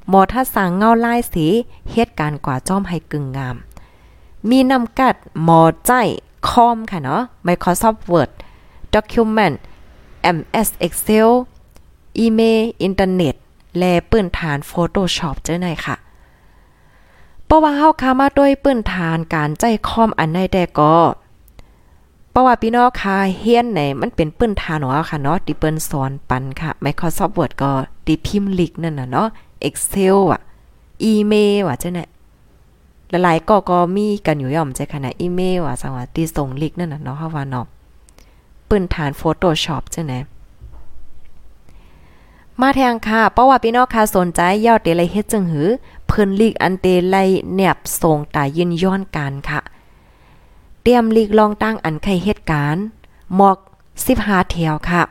[0.08, 1.46] หมอทัดสังเงาลายสี
[1.92, 3.56] เหตุการณ์กว่าจ้อมให้กึ่งงาม
[4.50, 5.92] มีนำกัดหมอใจ
[6.48, 8.30] คอมค่ะเนาะ Microsoft Word
[8.94, 9.56] Document
[10.36, 11.28] MS Excel
[12.18, 13.34] อีเมลอินเทอร์เน็ต
[13.78, 15.96] และปืนฐาน Photoshop เจ้าไหนค่ะ
[17.44, 20.94] เพราะว่าเฮาคามาด้วยปืนฐานการใจคอมอันใดแต่ก็
[22.30, 27.70] เพราะว่าพี่น้องค่ะเฮียนไหนมันเป็นปื้นฐานของเฮาค่ะเนาะที่เปิ้นสอนปันค่ะ Microsoft Word ก็
[28.06, 29.28] ที่พิมพ์ลิกนั่นน่ะเนาะ
[29.68, 30.40] Excel อะ
[31.04, 32.08] อีเมลอะเจ้าเนี่ย
[33.24, 37.66] หลายๆก็ก็มีกันอยู่ย่อมใจขนาดอีเมลอะสังว่าที่ส่งลิกนั่นน่ะเนาะฮาว่าเนาะ
[38.68, 40.14] ปืนฐาน Photoshop จ้าไหน
[42.60, 45.68] มาแทงค่ะ เพราะว่าพี่น้องค่ะสนใจยอดเตเลยเฮ็ดจึงหือ
[46.06, 47.16] เพิ่นลีกอันเตไล
[47.54, 49.60] แนบส่งตายินย้อนการค่ะ
[50.82, 52.84] เตรียมลีกลองตั้งอันไข่เหตุการณ์
[53.36, 53.58] หมอก
[54.04, 55.02] 15แถวค่ะ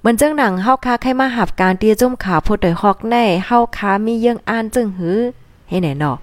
[0.00, 5.18] เหมือนจังหนังเฮาคาใครมาหับการเตีจุ่มขาผู้โดยฮอกแน่เฮาคามีเยื่องอ่านจึงหือ
[5.68, 6.16] ให้ไหนเนาะ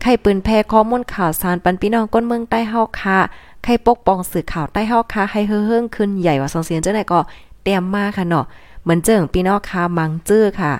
[0.00, 3.16] ใครปืนแพร่ข้อมูลข่าวสารปันพี่น้องก้นเมืองใต้เฮาคา
[3.64, 7.20] ใครปกป้องสื่อข่าวใต้เฮาคาให้เฮิ่งขึ้นใหญ่ว่าสองเสียงจังได๋ก็
[7.62, 8.44] เตรียมมาค่ะเนาะ
[8.82, 10.72] เหมือนเจิงพี่น้องคามังจื้อค่ะ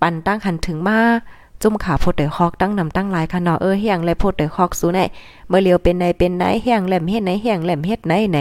[0.00, 0.98] ปันตั้งหันถึงมา
[1.62, 5.00] จุ่มขาโพดเดฮอกตั้งนำตั้งหลายค่ะเนาะเออเฮียงเลยโพดเดฮอกสู้ไหน
[5.48, 8.38] เมื่อเลียวเป็นไหนเป็นไหนเฮียงแหลมเฮ็ดไหนเฮียงแหลมเฮ็ดไหนไหน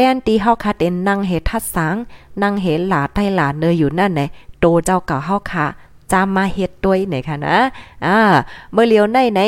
[0.00, 1.96] แต้นตีเฮาคาเต็นนั่งเฮ็ดทัดสาง
[2.42, 4.20] นั่งเห็นหลาใต้หลาเนยอยู่นั่นไหน
[4.60, 5.66] โตเจ้าเก่าเฮาคา
[6.12, 7.56] จามมาเฮ็ดด้วยไหนค่ะนะ
[8.06, 8.18] อ่า
[8.72, 9.40] เมื่อเลียวในไหน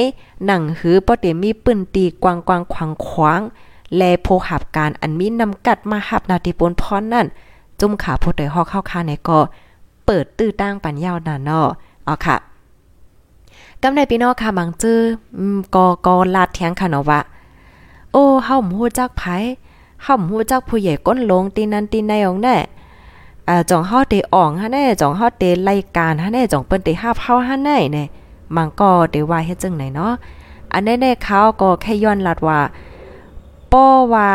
[0.47, 3.41] หนังหือบ่ได้มีปืนตีกวางกวางขวางขวาง
[3.97, 7.27] แลโพหับการอันมีนำกัดมาหับนาทีปนพรนั่น
[7.81, 9.39] จุ่มขาโพดได้ฮอกเข้าคาในก็
[10.07, 11.67] เปิดตื้อตั้งปันยาวนาเนาะ
[12.05, 12.37] เอาค่ะ
[13.83, 14.99] กำในพี่น้องค่ะบางจื้อ
[15.75, 17.21] ก็ก็ลาดแทงค่ะเนาะว่า
[18.13, 19.23] โอ้เฮาหมูจักไผ
[20.03, 22.57] เฮาหมูจักผู้ใหญ่ก้นลงตีนันตีในองแน่
[23.49, 28.05] อ่าจ่องเฮาเตอ่องฮะแน่จ่องเฮาเตรายการฮะแน่จ่องเปิ้นเตหาเฮาฮะแน่แน่
[28.57, 30.13] มันก็เตว่าเฮ็ดจังไหนเนาะ
[30.73, 32.61] อันแน่ๆเขาก็แค่ย้อนลัดว่า
[33.73, 34.29] ป้อว่า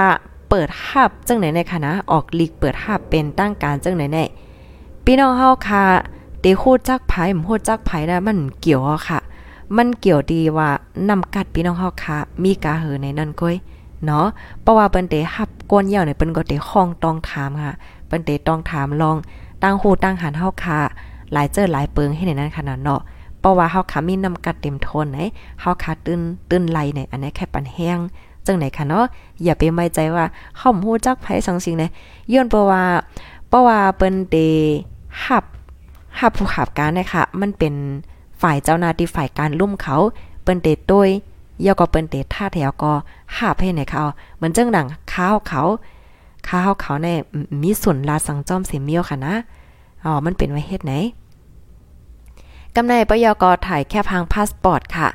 [0.50, 4.24] เปิดหับจังไหนในคณะออกลีกเปิดหับเป็นตั้งการจังไหนแน่
[5.06, 5.84] พี่น้องเฮาค่ะ
[6.40, 9.20] เตโคจักไผหมโคจักไผนะมันเกี่ยวค่ะ
[9.78, 10.70] มันเกี่ยวดีว่า
[11.10, 13.56] นำกัดพี่น้องเฮาค่ะมีกาเหือในนั้นก้อย
[14.06, 14.26] เนาะ
[14.62, 17.74] เพราะว่าเปิ้นเตหับก้นเหยวในเปิ้นก็เตห้องต้องถามค่ะ
[18.08, 19.18] เปิ้นเตต้องถามลอง
[19.64, 20.80] ตั้งโหตั้งหันเฮาค่ะ
[21.34, 23.02] หลายเจอหลายเปิงให้ในนั้นขนาดเนาะ
[23.40, 25.20] เพราะว่าเฮาค่ะมีนำกัดเต็มทนไหน
[25.62, 27.98] เฮาค่ะตื้นตื้นไหลในอันนี้แค่ปันแห้ง
[28.46, 29.06] จังไหนคะเนาะ
[29.44, 30.26] อย่าไปไม่ใจว่า
[30.58, 31.92] เฮาฮู้จักไผสังสิงเนะ
[32.32, 32.84] ย้อนเพราะว่า
[33.48, 34.36] เพราะว่าเปิ้นเต
[35.26, 35.44] หับ
[36.20, 37.74] หับผู้ขับการนะคะมันเป็น
[38.42, 39.98] ฝ่ายเจ้าหน้าที่ฝ่ายการลุ่มเขา
[40.44, 41.10] เปิ้นเตต้วย
[41.62, 42.92] เยาก็เปิ้นเตท่าแถวก็
[43.38, 44.04] หาบให้ในเขา
[44.36, 45.64] เหมือนเจังหนังข้าวเขา
[46.50, 47.08] ข้าวเขาใน
[47.64, 49.36] มีส่วนลาสังจอมเสียเมียวค่ะนะ
[50.04, 50.94] อ๋อ มันเป็นไว้เฮ็ดไหน
[52.76, 55.08] กำในปยกถ่ายแค่พังพาสปอร์ตค่ะ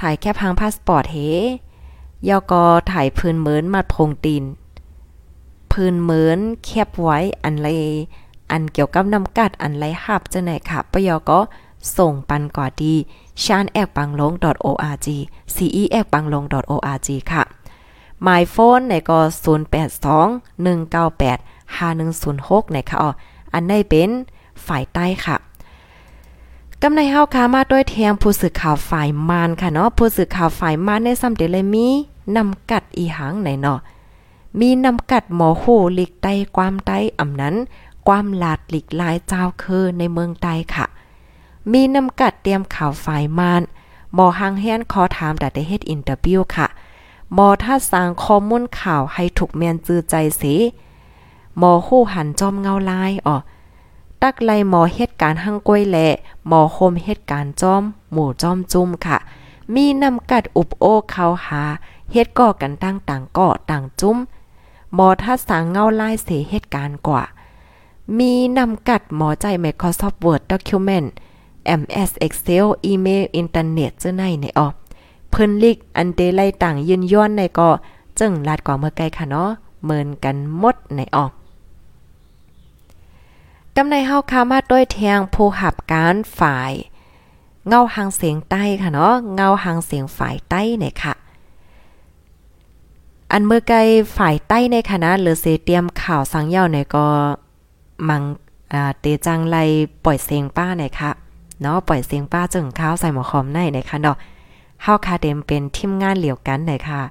[0.00, 1.16] ถ่ายแค่พังพาสปอร์ตเฮ
[2.28, 2.52] ยอก
[2.92, 4.44] ถ่ายพื้นเหมือนมาพงตีน
[5.72, 7.68] พื้นเหมือนแคบไว้อันไร
[8.50, 11.38] อันเกี่ยวกับน้ำกัดอันไรหับจะไหนค่ะปยอก็
[11.96, 12.94] ส่งปันกว่าดี
[13.42, 14.32] ชานแอกปังลง
[14.66, 15.08] .org
[15.54, 17.42] ce แอกปังลง .org ค่ะ
[18.26, 19.20] My phone ในก็
[19.84, 20.26] 082
[20.64, 21.40] 198
[21.78, 23.10] 5106ในค่ะอ๋อ
[23.52, 24.10] อันในเป็น
[24.66, 25.36] ฝ่ายใต้ค่ะ
[26.82, 31.88] กำในเฮาคามาด้วยเทียงผู้สื่อข่าวฝ่ายมานค่ะเนาะผู้สื่อข่าวฝ่ายมานในซ้ำเดเลยมี
[32.36, 33.78] นำกัดอีหังไหนเนาะ
[34.60, 35.64] มีนำกัดหมอโห
[35.98, 37.54] ลิกใต้ความใต้อำนั้น
[38.08, 40.86] ความลาดหลีกลายเจ้าคือในเมืองใต้ค่ะ
[41.72, 43.62] มีนำกัดเตรียมข่าวฝ่ายมาน
[44.14, 46.68] หมอหังแฮนขอถามแต่ได้เฮ็ดอินเตอร์วิวค่ะ
[47.34, 50.42] หมอถ้าสร้างข้อมูลข่าวให้ถูกแมนจือใจเส
[51.58, 53.36] หมอโหหันจอมเงาลายอ๋อ
[54.22, 55.98] ตักไลหมอเหตุการณ์หังก้วยแหล
[56.48, 59.18] หมอโคมเหตุการณ์จอม หมู่จอมจุ่มค่ะ
[59.74, 61.62] มีนำกัดอุบโอเขาหา
[62.12, 64.18] เฮ็ดก่อกันตั้งต่างก่อต่างจุ้ม
[64.94, 67.22] หมอถ้าสางเงาลายเสเหตุการณ์กว่า
[68.18, 71.08] มีนำกัดหมอใจ Microsoft Word Document
[71.80, 74.68] MS Excel อีเมลอินเทอร์เน็ตเจ้าในในออ
[75.30, 77.70] เพิ่นลิกอันเดไลต่างยืนย้อนในก็
[78.18, 79.50] จึงลาดกว่าเมื่อไกลค่ะเนาะ
[79.82, 81.32] เหมือนกันหมดในออก
[83.76, 86.72] กำในเฮาคามาด้วยแทงผู้หับการฝ่าย
[87.68, 91.14] เงาหางเสียงใต้ค่ะเนาะเงาหางเสียงฝ่ายใต้เนี่ยค่ะ
[93.32, 93.78] อันเมื่อไกล
[94.16, 97.06] ฝ่ายใต้ในคณะหรือเสเตรียมข่าวสังเยาเนี่ยก็
[98.08, 98.22] มัง
[98.72, 99.56] อ่าเตจังไล
[100.04, 101.10] ปล่อยเสียงป้าเนี่ยค่ะ
[101.62, 104.16] เนาะปล่อยเสียงป้าจึงข้าวใส่หมอคอมในเนี่ยค่ะเนาะ
[104.82, 107.02] เฮาคาเดมเป็นทีมงานเหลียวกันเนี่ยค่ะ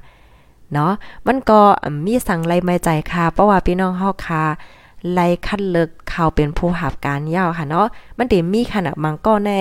[0.73, 0.91] เนาะ
[1.27, 1.59] มันก็
[2.05, 4.43] มีสั่งไลไม่ใจค่ะ เพราะว่าพี่น้องเฮาคา
[5.13, 9.59] ไล่คัดเลิกเขาเป็นผู้หับการยาวค่ะเนาะมันเดมีขนาดมังก็แน่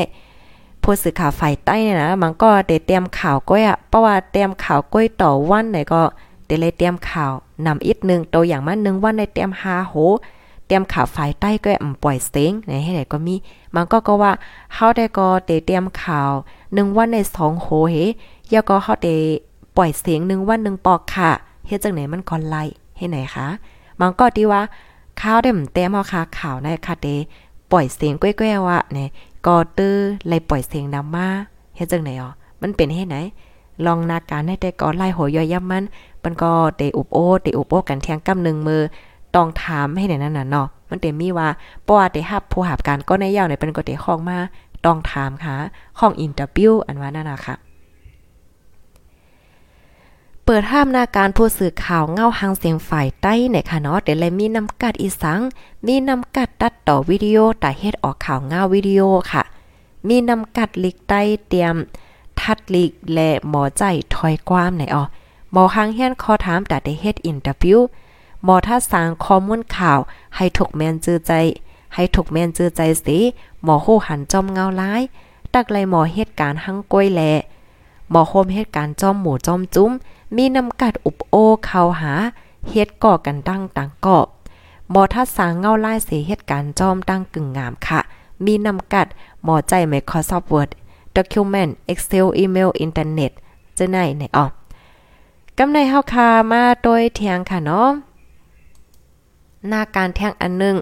[0.83, 6.03] ผู้สื่อข่าวฝ่ายใต้เนี่ยนะมันก็เดเตรียมข่าวก้อยอะเพราะว่าเตรียมข่าวก้อยต่อวันไหนก็
[6.47, 7.33] เดเลยเตรียมข่าว
[7.67, 9.95] นำอีกนึงตัวอย่างมานึงวันในเตรียม5โห
[10.67, 13.35] เตรียมข่าวฝ่ายใต้ก็อ่ำปล่อยเสียงไหนให้ไหนก็มี
[13.75, 14.33] มันก็ก็ว่า
[14.75, 16.31] เฮาได้ก็เตเตรียมข่าว
[16.63, 17.97] 1วันใน2โหเฮ
[18.53, 19.17] ยาก็เฮาได้
[19.77, 21.31] ปล่อยเสียง1วัน1ปอกค่ะ
[21.67, 22.63] เฮ็ดจังไหนมันก็ไล่
[22.97, 23.47] ให้ไหนคะ
[24.01, 24.63] มันก็ที่ว่า
[25.21, 27.09] ข้าวได้มแต้มเฮาค่ะข่าวในค่ะเด
[27.73, 29.09] ปล่อยเสียงก้อยๆว่าเนี่ย
[29.47, 29.97] ก็ตื้อ
[30.29, 31.29] ไล่ปล่อยเสียงนำมา
[31.77, 33.17] เฮ็ดจังไหนอ๋อมันเป็นเฮ็ดไหน
[33.87, 35.85] ลองนาการให้แต่ก็ไล่หัวย่อยย่ำมัน
[36.23, 38.83] มันก็เตอุบโอเตอุบโอกันเทียงกำหนึ่งมือ
[39.35, 41.49] ต้องถามให้ไหนนั่นน่ะเนาะมันเต็มมีว่า
[41.87, 44.39] ปว่าได้รับผู้หับการก็ในยาวในเป็นก็ได้ของมา
[44.85, 45.55] ต้องถามค่ะ
[45.99, 47.57] ของอินเตอร์วิวอันว่านั่นน่ะค่ะ
[50.45, 55.41] เปิดห้ามนาการผู้สื่อข่าวเงาหางเสียงฝ่ายใต้ในค่ะเนาะเดี๋ยวเลยมีนำกัดอีสัง
[55.87, 59.01] มีนำกัดตัดต่อวิดีโอแต่เฮ็ดออกข่าวเงาวิดีโอ
[59.33, 59.43] ค่ะ
[60.09, 61.75] มีนำกัดลิกใต้เตรียม
[62.41, 63.83] ทัดลิกและหมอใจ
[64.15, 65.05] ถอยความไหนอ๋อ
[65.53, 67.79] หมอหางเฮียนขอถามแต่ได้เฮ็ดอินเตอร์วิว
[68.47, 69.99] มอถ้าสางข้อมูลข่าว
[70.37, 71.33] ให้ถกแมนจื้อใจ
[71.95, 73.19] ให้ถกแมนจื้อใจสิ
[73.63, 75.03] หมอโหหันจอมเงาร้าย
[75.55, 77.23] ตักไลหมอเหตุการณ์หังก้อยแล
[78.11, 79.93] หมอโฮมเหตุการณ์จอมหมูจอมจุ้ม
[80.37, 82.13] มีนำกัดอุบโอเข้าหา
[82.69, 84.27] เฮ็ดก่อกันดังต่างกอบ
[84.91, 88.01] หมอทัดสางเงาไล่เสียเหตุการณ์จอมตั้งกึ่งงามค่ะ
[88.45, 89.07] มีนำกัด
[89.45, 90.71] หมอใจ Microsoft Word
[91.17, 93.33] Document Excel Email Internet
[93.79, 94.47] จะไหนไหนอ๋อ
[95.59, 97.89] กำในเฮาคามาโดยเทียงค่ะเนาะ
[99.69, 100.77] หน้าการแท่งอันนึง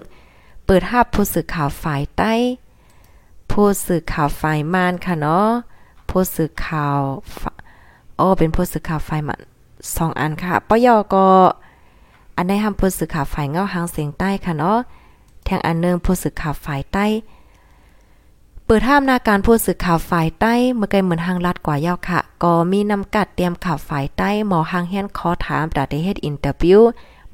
[0.65, 2.33] เปิดภาพผู้สื่อข่าวฝ่ายใต้
[3.51, 5.47] ผู้สื่อข่าวฝ่ายมานค่ะเนาะ
[6.09, 6.99] ผู้สื่อข่าว
[8.19, 9.39] อ๋อเป็นผู้สื่อข่าวฝ่ายมัน
[9.95, 11.25] สองอันค่ะปยอก็
[12.35, 14.77] อันได้ทำผู้สื่อข่าวฝ่ายเงาหางเสียงใต้ค่ะเนาะ
[15.45, 17.05] แทงอันนึงผู้สื่อข่าวฝ่ายใต้
[18.65, 26.81] เปิดห้ามนาการผู้สื่อข่าวฝ่ายใต้เมื่อไกลเหมือนทางลัดกว่ายาวค่ะ ก็มีนำกัดเตรียมข่าวฝ่ายใต้หมอหางเฮียนขอถามแต่ได้เฮ็ดอินเตอร์วิว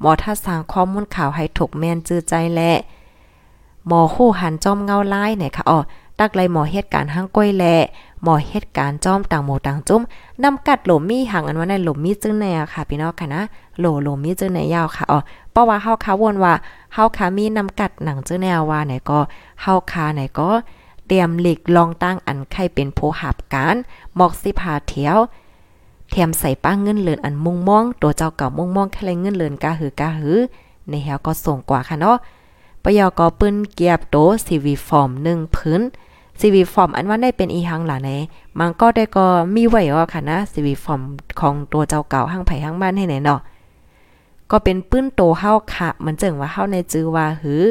[0.00, 2.72] หมอท่าสร้างข้อมูลข่าวให้ถูกแม่นจื้อใจและ
[3.86, 5.78] หมอคู่หันจอมเงาไลายเนี่ยค่ะอ๋อ
[6.18, 7.64] ตักไลหมอเหตุการณ์ห้างก้อยแล
[8.22, 10.02] หมอเหตุการณ์จอมต่างหมูต่างจุ้ม
[10.42, 13.42] นำกัดหลมมีห่างอันว่าในหลมมีจึงแนวค่ะพี่น้องค่ะนะ
[13.78, 15.18] โหลหลมมีจึงแนวยาวค่ะอ๋อ
[15.50, 16.54] เพราะว่าเฮาคาวนว่า
[16.94, 19.18] เฮาคามีนำกัดหนังจึงแนวว่าไหนก็
[19.62, 20.50] เฮาคาไหนก็
[21.06, 23.76] เตรียมหลีกลองตั้งอันไข่เป็นโพหับการ
[24.16, 25.16] หมอกสิพาเถียว
[26.10, 30.36] แถมใส่ป้าเงินเลือนอันมุงมอง ตัวเจ้าเก่ามุงมองแค่ไรเงินเลือนกาหือกาหือ
[30.88, 32.16] ในแฮวก็ส่งกว่าค่ะเนาะ
[32.82, 35.80] ปยอกอปืนเกียบโตซีวีฟอร์ม1พื้น
[36.40, 38.10] ซีวีฟอร์มอันว่าได้เป็นอีหังหล่ะไหน
[38.58, 41.00] มันก็ได้ก็มีไว้อะค่ะนะซีวีฟอร์ม
[41.40, 43.40] ของตัวเจ้าเก่าห้างไผ่ห้างบ้านให้ไหนเนาะ
[44.50, 47.62] ก็เป็นปื้นโตเฮาค่ะ มันเจิงว่าเฮาในจือว่าหือ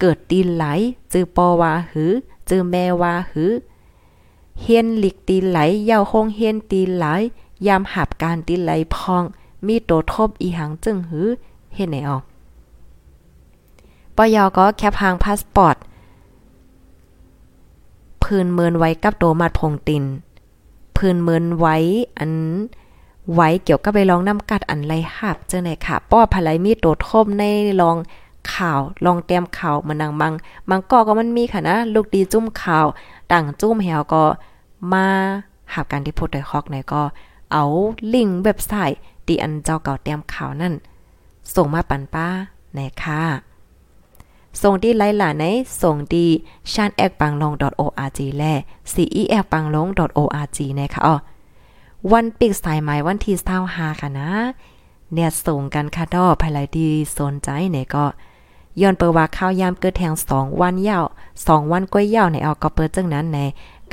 [0.00, 0.64] เกิดตีนไหล
[1.12, 2.12] จือปอว่าหือ
[2.48, 3.50] จือแม่ว่าหือ
[4.60, 7.06] เฮียนหลิกตีนไหลเยาคงเฮียนตีนไหล
[7.66, 9.24] ยามหับการตีไหลพอง
[9.66, 11.28] มีโตทบอีหังจึงหือ
[11.74, 12.22] เฮ็ดไหนออก
[14.16, 15.76] ปยก็แคปหางพาสปอร์ต
[18.22, 20.04] พื้นเมินไว้กับโตมัดพงติน
[20.96, 21.76] พื้นเมินไว้
[22.18, 22.32] อัน
[23.34, 27.44] ไว้เกี่ยวกับไปลองน้ำกัดอันไรหับเจ้าไหนค่ะป้อภายมีโตทมใน
[27.80, 27.96] ลอง
[28.52, 30.32] ข่าวลองเตรียมข่าวมันนางมัง
[30.70, 32.86] มังก็ก็มันมีค่ะนะ ลูกดีจุ้มข่าว
[33.32, 34.22] ต่างจุ้มแหวก็
[34.92, 35.06] มา
[35.74, 37.02] หับการที่พูดได้ฮอกไหนก็
[37.52, 37.64] เอา
[38.14, 40.74] ลิงก์เว็บไซต์ตีอันเจ้าเก่าเตรียมข่าวนั่น
[41.54, 42.28] ส่งมาปันป้า
[42.72, 43.22] ไหนค่ะ
[44.62, 45.44] ส่งที่ไลหลาใน
[45.82, 46.28] ส่งที่
[46.72, 48.54] ชันแอกปังลง .org และ
[48.92, 49.86] cef ปังลง
[50.18, 51.16] .org นะคะอ๋อ
[52.12, 54.30] วันปิกสายหมายวันที่25ค่ะนะ
[55.12, 58.04] เนี่ยส่งกันค่ะดอภายไลดีสนใจเนี่ยก็
[58.80, 61.04] ย้อนเปิดว่าข้าวยามเกิดแทง2วันยาว
[61.36, 63.38] 2วันก้อยยาวในเอาก็เปิดจังนั้นใน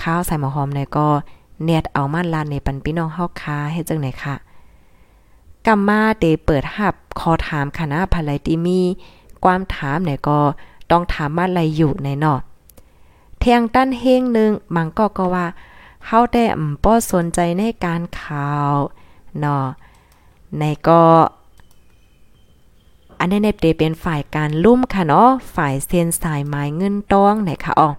[0.01, 1.07] ข้าวใส่หมอหอมในก็
[1.63, 4.35] เน็ตเอามาลานในปันพี่น้องเฮาคาให้จังไหนค่ะ
[5.65, 8.79] กัมมาเตเปิดหับขอถามค่ะนะภายไลดีมี
[9.43, 10.39] ความถามเนี่ยก็
[10.91, 12.39] ต้องถามมาอะไรอยู่ในนาะ
[13.39, 15.45] เทียงตั้นเฮงหนึ่งมังก็ก็ว่า
[16.07, 18.73] เฮาได้อำป้อสนใจในการข่าว
[19.43, 19.65] นาะ
[20.57, 21.01] ในก็
[23.19, 27.89] อันนี้เนเดเป็นฝ่ายการลุ่มค่ะเนาะฝ่ายเซ็นสายไม้เงินต้องไหนค่ะอ๋อ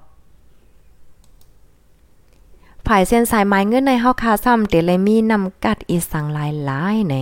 [2.87, 7.15] ฝ่ายเส้นสายไม้เงินในเฮาคาซ้ำเตเลมีนำกัดอีสังหลายหลายใน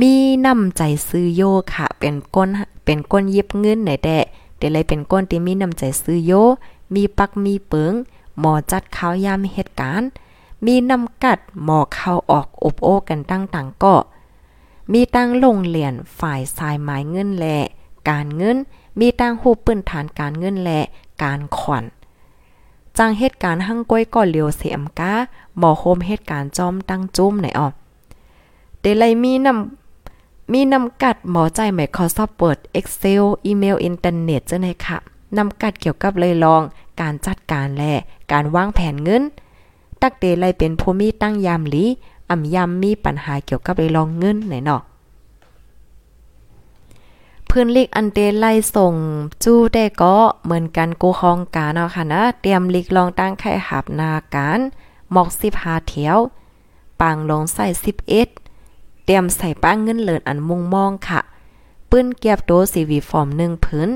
[0.00, 0.14] มี
[0.46, 1.42] นำใจซื้อโย
[1.74, 2.48] ค่ะ เป็นก้น
[2.84, 4.18] เป็นก้นเย็บเงินไหนแต่
[4.58, 6.32] เดเลยเป็นก้นที่มีนำใจซื้อโย
[6.94, 7.92] มีปักมีเปิง
[8.38, 10.08] หมอจัดข้าวยามเหตุการณ์
[10.66, 13.94] มีนำกัดหมอเข้าออกอบโอกันตั้งต่างก็
[14.92, 17.46] มีตั้งลงเหรียญฝ่ายสายหมายเงินแหล
[18.10, 18.56] การเงิน
[19.00, 20.70] มีตั้งหูปืนฐานการเงินแหล
[21.22, 21.84] การขวัญ
[22.98, 25.12] จังเหตุการณ์หั่งก้อยก่อเลียวเสียมกา
[25.58, 27.72] หมอโฮมเหตุการณ์จอมตั้งจุ้มไหนออก
[28.80, 34.98] เดลัยมีน้ำมีนำกัดหมอใจ Microsoft Word Excel อีเมลอินเทอร์เน็ตเจ้าไหนค่ะ
[35.36, 36.62] นำกัดเกี่ยวกับเลยลอง
[37.00, 37.84] การจัดการแล
[38.32, 39.22] การวางแผนเงิน
[40.02, 41.84] ตักเตไลเป็นผู้มีตั้งยามลี
[42.30, 44.82] อ่ำยามมีปัญหาเกี่ยวกับเลยลองเงินไหนเนาะ
[47.60, 48.94] พื้นลิกอันเตไลส่ง
[49.44, 54.60] จู้ได้ก็เหมือนกันกูคองการเนาะค่ะนะ เตรียมลิกลองตั้งไข่หับนาการ
[55.12, 56.18] หมอก15เถียว
[57.00, 58.28] ปางลงใส่11เอ็ด
[59.04, 61.20] เตรียมใส่ป้าเงินเหลินอันมุงมองค่ะ
[61.90, 63.88] ปื้นเก็บโดซีวีฟอร์ม1พื้น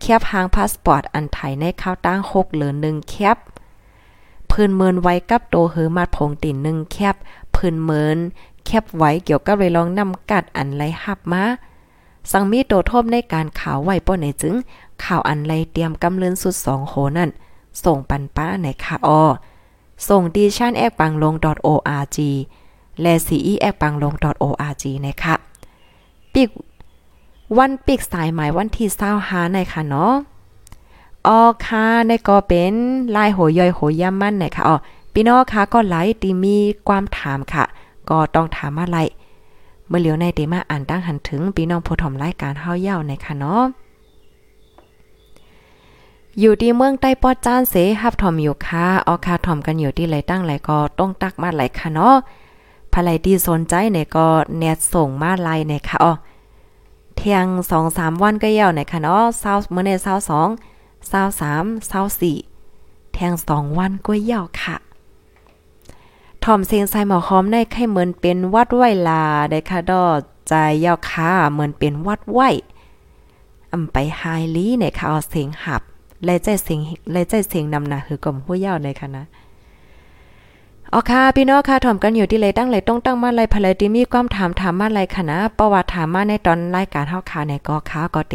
[0.00, 3.36] แคบหางพาสปอร์ตอันไทยในข้าวตั้ง6เหลือ1แคบ
[4.50, 7.16] พื้นเมินไว้กับโตเฮอมาดพงติน1แคบ
[7.54, 8.18] พื้นเมิน
[8.64, 11.44] แคบไว้เกี่ยวกับเลยลองนำกัดอันไรหับมา
[12.30, 14.54] สังมีโตทบในการข่าวไว้ป้อในจึง
[15.04, 17.30] ข่าวอันไรเตรียมกำเลินสุดสองโหนั่น
[17.84, 19.22] ส่งปันป้าในค่ะออ
[20.08, 21.34] ส่งดีชันแอกปังลง
[21.66, 22.18] .org
[23.02, 25.34] และ ce แอกปังลง .org นะคะ
[26.34, 26.48] ปิก
[27.58, 30.12] วันปิกสายหมายวันที่เศร้าหาในค่ะเนาะ
[31.26, 32.74] ออค่ะในก็เป็น
[33.16, 34.76] ลายโหย่อยโหย่ำมั่นในค่ะอ๋อ
[35.12, 36.56] พี่น้องค่ะก็ไลฟ์ตีมี
[36.88, 37.64] ความถามค่ะ
[38.10, 38.98] ก็ต้องถามอะไร
[39.88, 43.62] เมื่อเหลียวในเตมาอ่านตั้งหันถึงพี่น้องผู้ถมรายการเฮาเย่าในค่ะเนาะ
[46.40, 52.14] อยู่ที่เมืองใต้ปอดจ้านเสฮับถอมอยู่ค่ะออคาถอมกันอยู่ที่ไหลตั้งไหลก็ต้องตักมาไหลค่ะเนาะ
[52.92, 54.26] ภายที่สนใจเนี่ยก็
[54.58, 56.12] แนทส่งมาไลน์เนี่ยค่ะอ๋อ
[57.16, 60.48] เที่ยงสองสามวันก็เย่าเนี่ยค่ะเนาะเศร้าเมื่อในเศร้าสอง
[61.08, 62.36] เศร้าสามเศร้าสี่
[63.12, 64.76] เที่ยงสองวันก็เย่าค่ะ
[66.46, 70.04] ถ่อมเสียงใส่หมอหอมในไข่เหมือนเป็นวัดไหวลาได้ค่ะดอ
[70.48, 70.52] ใจ
[70.84, 72.40] ยาวค่ะเหมือนเป็นวัดไหว
[73.72, 74.22] อำไปไฮ
[74.56, 75.82] ลี่ในค่ะเอาเสียงหับ
[76.24, 76.80] และใจเสียง
[77.12, 79.24] และใจเสียงนำหนาคือกลมหัวยาวในค่ะนะ
[80.92, 88.34] อ๋อค่ะพี่น้องค่ะถ่อมกันอยู่ที่เลยตั้งเลยต้องตั้งมาเลยภายที่มีความถามถามมาเลยค่ะนะประวัติถามมาในตอนรายการเฮาค่ะในก็ค้าก็เต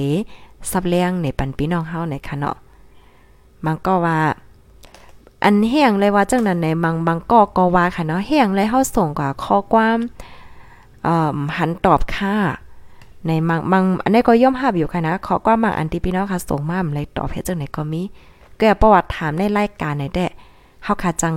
[0.72, 2.56] สับเลี้ยงในปันพี่น้องเฮาในค่ะเนาะ
[3.66, 4.18] มันก็ว่า
[5.44, 9.98] อันแห้งเลยว่าจังนั้นในบางบางก็ก็ว่าค่ะเนาะแห้งเลยเฮาส่งกว่าข้อความ
[11.04, 12.36] เอ่อหันตอบค่ะ
[13.28, 18.02] ในบางบางอันนี้ก็ย่อมหับอยู่ค่ะนะขอก็บางอันที่พี่น้องค่ะส่งมาเลยตอบเฮ็ดจังไหนก็มี
[18.60, 20.28] ก็ประวัติถามในรายการในแด้
[20.84, 21.36] เฮาค่ะจัง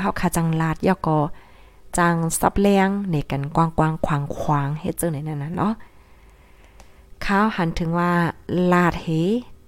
[0.00, 1.18] เฮาค่ะจังลาดยอกอ
[1.98, 4.08] จังซับแรงในกันกว้างๆข
[4.50, 5.72] วางๆเฮ็ดจังไหนนั่นน่ะเนาะ
[7.24, 8.10] ข้าวหันถึงว่า
[8.72, 9.06] ลาดเฮ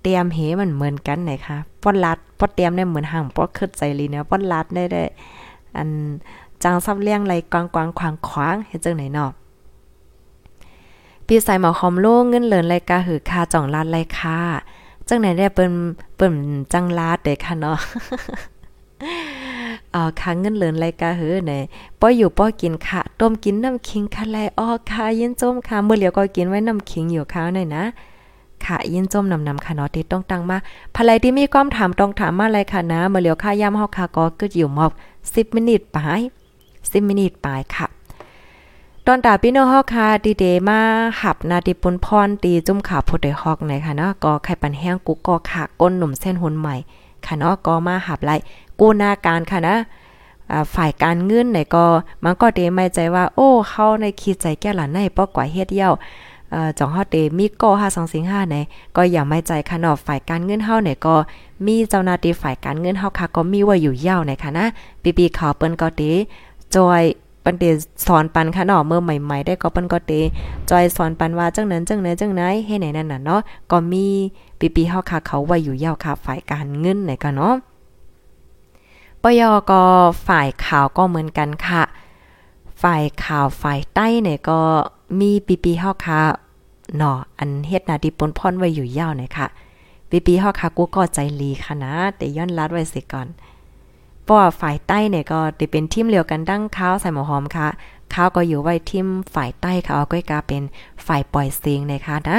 [0.02, 5.04] เตรียมเฮมันเหมือนกันไหนคะป้อนลาดป้อนเตรียมได้เหมือนห่างป้อนคิดใจลีเนี่ยป้อนลาดได้ได้
[5.76, 5.88] อัน
[6.62, 8.00] จังซับเลี้ยงไรกว้างๆข
[8.36, 9.30] วางเฮ็ดจังไหนเนาะ
[11.26, 14.38] พี่สายหมอคอมโลเงินเหลินไรกาหือคาจ่องลาดไรค่า
[15.08, 15.70] จังไหนได้เปิ้น
[16.16, 16.34] เปิ้น
[16.72, 17.78] จังลาดเด้ค่ะเนาะ
[19.92, 21.54] เอ่อค้างเงินเหลินไรกาหือไหน
[22.00, 27.84] ป้ออยู่ป้อกินค่ะ ต้มกินน้ำคิงค่ะแลอ้อค่ะยินจมค่ะมื้อเหลียวก็กินไว้น้ำคิงอยู่ข้าวหน่อยนะ
[28.66, 30.58] ค่ะ ยินจมนำนำค่ะเนาะที่ต้องตั้งมา
[30.94, 34.92] ภายที่มีความถามต้องถามมาอะไรค่ะนะมื้อเหลียวค่ายามเฮาค่ะก็กึดอยู่หมอก
[35.22, 36.20] 10มินิทปลาย
[36.62, 37.86] 10มินิทปลายค่ะ
[39.06, 40.78] ตอนตาพี่น้องฮอกค่ะดีเดมา
[41.22, 46.74] หับนาติปุนพรตีจุ่มขาพดได้ฮอกไหนค่ะเนาะก็ไข่ปันแห้งกุกก็ค่ะก้นหนุ่มเส้นหุนใหม่
[47.26, 48.36] ค่ะเนาะก็มาหับไล่
[48.80, 49.76] กู้นาการค่ะนะ
[50.74, 51.84] ฝ่ายการเงินไหนก็
[52.24, 55.90] มันก็เดไม่ใจว่า โอ้ เขาในคิดใจแก่หลานในป้อกว่าเฮ็ดเย้า
[56.78, 58.56] จองเฮาเตมีก็5 2สิง5ไหน
[58.96, 61.14] ก็อย่าไม่ใจค่ะเนาะฝ่ายการเงินเฮาเนี่ยก็
[61.66, 64.66] มีเจ้าหน้าที่ฝ่ายการเงินเฮาค่ะก็มีไว้อยู่ยาวในค่ะนะ
[65.02, 66.02] ปีปีข่าวเปิ้นก็เต
[66.76, 67.02] จอย
[67.44, 67.64] ปันเต
[68.06, 70.12] สอนปันค่ะเนาะเมื่อใหม่ๆ ได้ก็เปิ้นก็เต
[70.70, 74.06] จอยสอนปันว่าจังนั้นจังไหนจังไหนให้ไหนนั่นน่ะเนาะก็มี
[74.58, 77.54] ปีปีเฮาค่ะเขาไว้อยู่ยาวค่ะฝ่ายการเงินไหนก็เนาะ
[79.22, 79.82] ปยก็
[80.26, 81.82] ฝ่ายข่าวก็เหมือนกันค่ะ
[82.82, 84.60] ฝ่ายข่าวฝ่ายใต้เนี่ยก็
[85.20, 86.20] มีปีปีเฮาค่ะ
[86.96, 89.46] เนาะอันเฮ็ดนาดีปนพรไว้อยู่ยาวเนี่ยค่ะ
[90.10, 93.28] ปีปีเฮาค่ะกูก็ใจลีค่ะนะ แต่ย้อนลัดไว้สิก่อน
[94.22, 97.68] เพราะว่าฝ่ายใต้เนี่ยก็ได้เป็นทีมเดียวกันดั้งข้าวใส่หมอหอมค่ะ
[98.14, 100.62] ข้าวก็อยู่ไว้ทีมฝ่ายใต้ค่ะเอาก็กาเป็น
[101.06, 102.38] ฝ่ายปล่อยเสียงนะคะนะ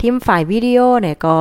[0.00, 1.36] ทีมฝ่ายวิดีโอเนี่ยก็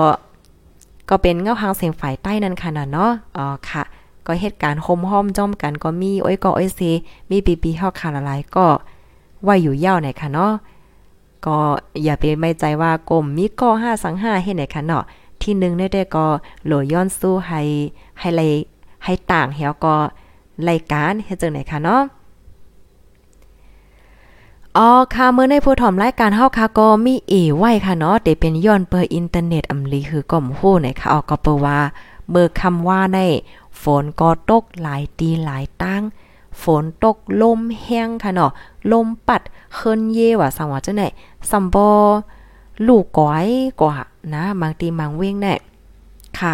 [1.10, 3.84] ก็เป็นเงาหางเสียงฝ่ายใต้นั่นค่ะนะเนาะอ๋อค่ะ
[4.26, 6.92] ก็เหตุการณ์โฮมห้อมจ้อมกันก็มี โอ้ยก็โอ้ยซี
[7.30, 8.68] มีปีปีเฮาค่ะหลายก็
[9.46, 10.54] ว่าอยู่ยาวไหนค่ะเนาะ
[11.46, 11.58] ก็
[12.04, 15.04] อย่าไปไม่ใจว่ากลมมีก็5สัง5เฮ็ดไหนค่ะเนาะ
[15.42, 16.26] ที่หนึ่งได้ก็
[16.66, 17.62] โหลย้อนสู้ให้
[18.20, 18.42] ให้ไล
[19.04, 19.96] ให้ต่างเหี่ยวก็
[20.70, 22.02] รายการเฮ็ดจังไหนค่ะเนาะ
[24.78, 31.80] อ๋อค่ะเมื่อในผู้ถอมรายการเฮาค่ะก็มีเอไว้ค่ะเนาะแต่เป็นย้อนเปิดอินเทอร์เน็ตอำลีคือก็มฮู้ไหนค่ะออกก็เปว่า
[32.32, 33.20] เบอร์คำว่าใน
[33.82, 36.02] ฝนก็ตกหลายตีหลายตั้ง
[36.64, 38.52] ฝนตกลมแห้งค่ะเนาะ
[38.92, 39.42] ลมปัด
[39.74, 41.04] เคินเยว่าสังว่าจังไหน
[41.50, 41.90] ซัมบอ
[42.88, 43.50] ลูกก้อย
[43.82, 43.96] กว่า
[44.34, 45.56] นะบางทีบางเว้งแน่
[46.40, 46.54] ค่ะ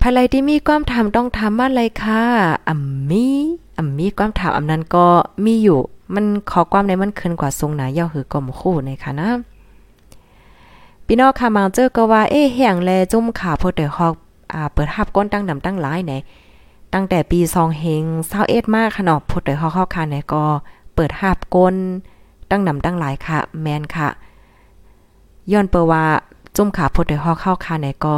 [0.00, 2.22] ภายที่มีความถาต้องถามมาเลยค่ะ
[2.68, 3.26] อ่ำมี
[3.78, 5.06] อ่ำมีความถามอำนั้นก็
[5.44, 5.80] มีอยู่
[6.14, 9.30] มันขอความในมันขึ้นกว่าทรงหนาย่อหือกลมคู่ในค่ะนะ
[11.06, 14.14] พี่น้องค่ะมังเจอก็ว่าเอ๊ะแห่งแลจุ่มขาพดได้ฮอก
[14.52, 16.12] อ่าเปิดฮับก้นตั้งดำตั้งหลายไหน
[16.94, 18.04] ตั้งแต่ปี2เฮง
[18.40, 20.44] 21มากค่ะเนาะพดได้ฮอเข้าค่ะไหนก็
[20.94, 21.76] เปิดฮับก้น
[22.50, 24.08] ตั้งนำตั้งหลายค่ะ แมนค่ะ
[25.52, 26.04] ย้อนเปว่า
[26.56, 28.16] จุ่มขาพดได้ฮอเข้าค่ะไหนก็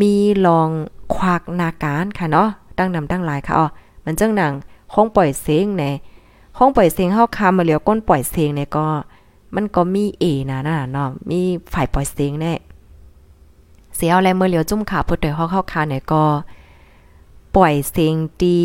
[0.00, 0.14] มี
[0.46, 0.68] ลอง
[1.14, 3.66] ควักนาการค่ะเนาะตั้งนำตั้งหลายค่ะอ๋อ
[4.04, 4.52] มันเจังหนัง
[4.94, 5.84] ห้องปล่อยเสียงใน
[6.58, 8.86] ห้องปล่อยเสียงเฮาคามาเหลียวก้นปล่อยเสียงเนี่ยก็
[9.54, 11.40] มันก็มีเอนะน่ะเนาะมี
[11.72, 12.52] ฝ่ายปล่อยเสียงแน่
[13.96, 16.22] เสียอะไรเมื่อเหลียวจุ่มขาพดได้ฮอเข้าค่ะไหนก็
[17.56, 18.58] ปล่อยเสียงดี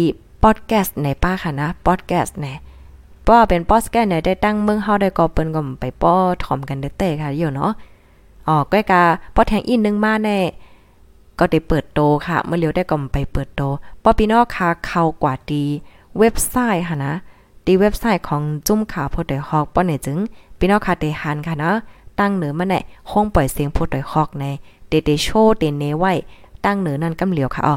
[0.43, 2.47] พอดแคสต์ในป้าค่ะนะพอดแคสต์ไหน
[3.27, 6.13] ป้อเป็นพอดแคสต์ไหนได้ตั้งเมืองเฮาได้ก็เปิ้นก็ไปป้อ
[6.43, 7.71] ถ่อมกันเด้อเต้ค่ะอยู่เนาะ
[8.47, 9.01] อ๋อก้อยกา
[9.35, 10.39] ป้อแทงอีนึงมาแน่
[11.39, 13.61] ก็ได้เปิดโตค่ะ เมื่อเลียวได้ก็ไปเปิดโต
[14.03, 15.63] ป้อพี่น้องค่ะเข้ากว่าดี
[16.19, 17.13] เว็บไซต์ค่ะนะ
[17.65, 20.17] ดีเว็บไซต์ของจุ้มข่าวพดได้ฮอกป้อเนี่ยจึง
[20.57, 21.71] พี่น้องค่ะได้หันค่ะนะ
[22.19, 22.79] ตั้งเหนือมาแน่
[23.11, 24.45] ห้องปล่อยเสียงพดได้ฮอกใน
[24.89, 25.27] เดเดโช
[25.59, 26.13] เดเนไว้
[26.65, 27.75] ตั้งเหนือนั่นกำเหลียวค่ะอ๋อ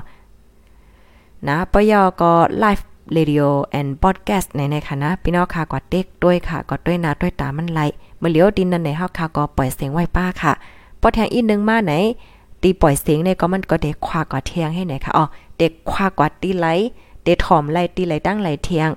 [1.49, 7.81] นะปยอก็ไลฟ์เรดิโอแอนด์พอดแคสต์ในในค่ะนะ พี่น้องค่ะกว่าเด็กด้วยค่ะก็ด้วยนาด้วยตามันไหล
[8.19, 10.53] เมื่อเลียวดินนั่นในเฮาค่ะก็ปล่อยเสียงไว้ป้าค่ะ
[11.01, 11.93] พอแทงอีกนึงมาไหน
[12.63, 15.25] ตีปล่อยเสียงเนี่ยก็มันก็เด็กควากว่าเทียงให้ไหนค่ะอ๋อ
[15.59, 16.67] เด็กควากว่าตีไหล
[17.25, 18.89] เด็กถอมไหลตีไหลตั้งไหลเทียง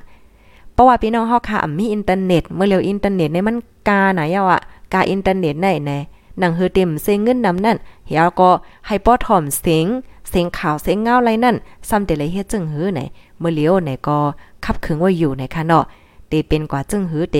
[0.74, 3.56] เพราะว่าพี่น้องเฮาค่ะมีอินเทอร์เน็ตเมื่อเลียวอินเทอร์เน็ตเนี่ยมัน
[3.90, 4.62] กาไหนอะ
[4.94, 5.92] กาอินเทอร์เน็ตไหนไหน
[6.40, 7.78] หนังเฮือเต็มเซงเงินนำนั่น
[8.08, 8.52] เฮียก็
[8.88, 9.86] ให้ป้อถอมเสียง
[10.30, 11.56] เสียงข่าวเสียงเงาไรนั่น
[11.90, 13.02] ซ้ำแต่เลยเฮ็ดจึงหือไหน
[13.40, 14.18] เมื่อเลี้ยวไหนก็
[14.66, 15.84] ขับขึงไว้อยู่ในค่ะเนาะ
[16.28, 17.38] เตเป็นกว่าจึงหือเต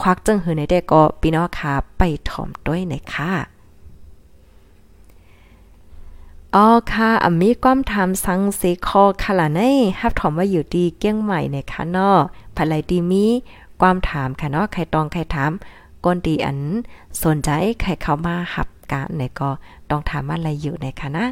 [0.00, 3.32] ควักจึงหือในได้ก็พี่น้องค่ะไปถ่อมด้วยในค่ะ
[6.54, 9.60] อ๋อค่ะอมีความถามสังสีคอค่ะล่ะใน
[10.00, 12.18] ฮับถอมว่าอยู่ดีเกี้ยงใหม่ในค่ะเนาะ
[12.56, 13.26] ภายไลดีมี
[13.80, 15.50] ความถามค่ะเนาะใครตองใครถาม
[16.04, 16.58] ก้นดีอัน
[17.24, 19.50] สนใจใครเข้ามาหับการในก็
[19.90, 21.24] ต้องถามอะไรอยู่ในคะนะ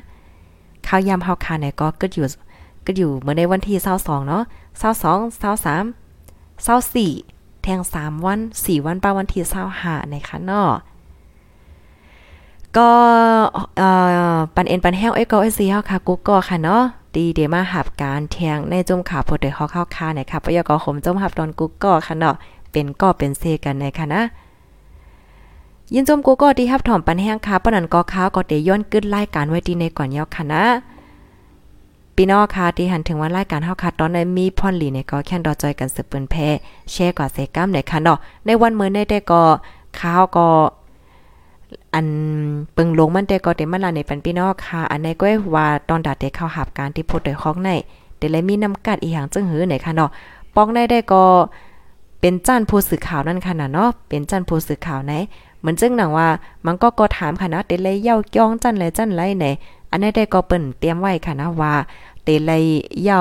[0.86, 2.26] ข้าวยามเฮาคาในก็กึดอยู่
[2.84, 4.42] กึดอยู่เมื่อในวันที่22เนาะ
[4.82, 9.42] 22 23 24แทง3วัน4วันป้าวันที่
[9.76, 10.70] 25ในคะเนาะ
[12.76, 12.90] ก็
[14.54, 16.82] ปันเอ็นปันแห้งเอ้ก็ไอ้ซีเฮาค่ะกูก็ค่ะเนาะ
[17.14, 22.34] ดีเดมาหับการเทียงในจุ่มขาโพดเดเฮาเข้าคาในค่ะปยกอขมจุ่มหับตอนกูก็ค่ะเนาะ
[22.72, 24.20] เป็นก็เป็นเซกันในค่ะนะ
[25.94, 30.62] ยินจมกูก็ที่ฮับถ่อมปันแห้งค่ะปนันก็ค้าก็เตย้อนกึดรายการไว้ดีในก่อนยาวค่ะนะ
[32.16, 36.34] พี่น้องค่ะที่หันถึงว่ารายการเฮาค่ะตอนในมีพ่อนหลีในก็แค่นดอจอยกันสืบปืนแพ
[36.92, 39.42] แชร์กว่าเซกัมในค่ะเนาะในวันมื้อในได้ก็
[39.98, 40.46] ข้าวก็
[41.94, 42.06] อัน
[42.74, 47.70] เปึงลงมันแต่ก็เต็มมันละในปันพี่น้องค่ะ อันในก็ว่าตอนดาเตเข้าหับการที่พูดโดยของใน
[48.18, 50.10] เดเลยมีน้ำกัดอีหยังจึงหือไหนค่ะเนาะ
[50.54, 51.24] ปอกได้ได้ก็
[52.20, 55.12] เป็นจ้านผู้สื่อข่าวนั่นค่ะเนาะเป็นจ้านผู้สื่อข่าวไหน
[55.64, 56.28] มือนจึงหนังว่า
[56.66, 59.46] มันก็ก็ถามค่ะนะเตเลยเย้าจ้องจันเลยจันไรไหน
[59.90, 61.72] อันนี้ได้ก็เปิ้นเตรียมไว้ค่ะนะว่า
[62.24, 62.62] เตเลย
[63.04, 63.20] เย้า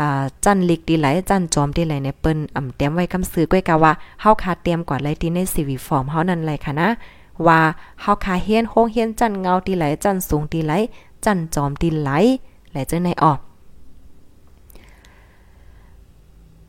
[0.00, 6.88] อ่าจันลิกดีไหลจันจอมดีไหลเนี่ยเปิ้นอ่ำเตรียมไว้คำซื้อก้อยกะว่าเฮาคาเตรียมกว่าไรที่ในซีวีฟอร์มเฮานั่นเลยค่ะนะ
[7.46, 7.58] ว่า
[8.00, 10.72] เฮาคาเฮียนโฮงเฮียนจันเงาดีไหลจันสูงดีไหล
[11.24, 12.10] จันจอมดีไหล
[12.70, 13.38] ไหลจังในออก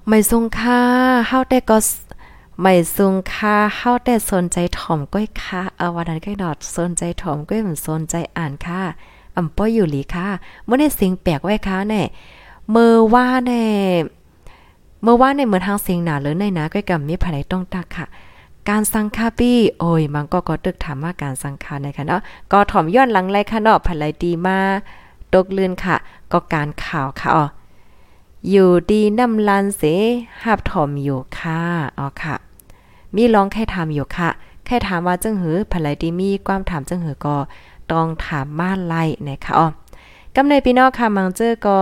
[0.08, 0.80] ไม่ทรงค่า
[1.28, 1.78] เฮาได้ก็
[2.62, 8.82] ไม่ซุงค่าเฮาแต่สนใจถ่อมก้อยค่ะเอาวันนั้นก็ดอดสนใจถ่อมก้อยเหมือนสนใจอ่านค่ะ
[9.38, 10.28] อำป้อยอยู่หลีค่ะ
[10.66, 12.02] เมื่อได้สิงแปลกไว้ค่ะแน่
[12.72, 13.66] เมื่อว่าแน่
[15.04, 18.06] เมื่อว่าในเหมือนทางเสียงหนาเลยในนะก้อยกับมีภายในต้องตักค่ะ
[18.70, 24.58] การสังคาปี้โอ้ยมันก็ก็ตึกถามว่าการสังคาในค่ะเนาะก็ถ่อมย้อนหลังไรค่ะเนาะภายในดีมา
[25.34, 25.96] ตกลื่นค่ะ
[26.32, 27.46] ก็การข่าวค่ะอ๋อ
[28.50, 29.84] อยู่ดีน้ำลันเส
[30.44, 31.62] หับถมอยู่ค่ะ
[32.00, 32.36] อ๋อค่ะ
[33.16, 34.30] มีลองแค่ถามอยู่ค่ะ
[34.66, 37.36] แค่ถามว่าจึงหือภรรยดีมีความถามจึงหือก็
[37.92, 39.68] ต้องถามมานไล่นะคะอ๋อ
[40.36, 41.78] กำในพี่น้องค่ะมังเจอก็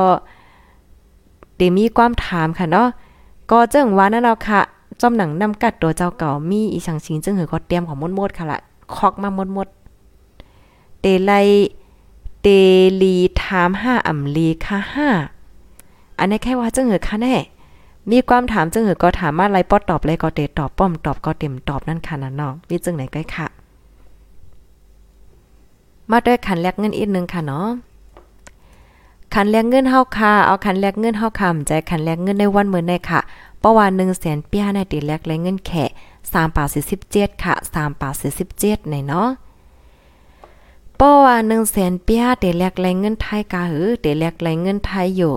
[1.58, 2.88] เดมีความถามค่ะเนาะ
[3.52, 4.62] ก็จึงว่านั่นเราค่ะ
[5.02, 8.60] จอมหนังนำกัดตัวเจ้าเก่ามีอีสังชิงจึงหือก็เตรียมของมดๆค่ะละ
[8.96, 11.32] คอกมามดๆเตไล
[12.42, 12.48] เต
[13.02, 15.10] ลีถามห้าอ่ำลีค่ะห้า
[16.22, 17.36] อันนี้แค่ว่าจึงหือค่ะแน่
[18.12, 23.48] มีความถามจึงหือก็ถามมาไรปอตอบเลยก็เตตอบป้อมตอบก็เต็มตอบนั่นค่ะนะน้องมีจึงไหนก็ค่ะ
[26.12, 27.68] มาด้วยขันแลกเงินอีกนึงค่ะเนาะ
[29.34, 33.20] ขันแลกเงินเฮาค่ะเอาขันแลกเงินเฮาคำใจขันแลกเงินในวันเมื้อในค่ะ
[33.60, 35.84] เพระว่า1แสนเปียในติแลกแลเงินแค่
[36.22, 36.70] 3บาท
[37.06, 38.16] 47ค่ะ3บาท
[38.54, 39.30] 47ในเนาะ
[40.96, 45.34] เพระว่า1แสนเปียเตแลกแลเงินไทยกาหือเตแลกแลเงินไทยอยู่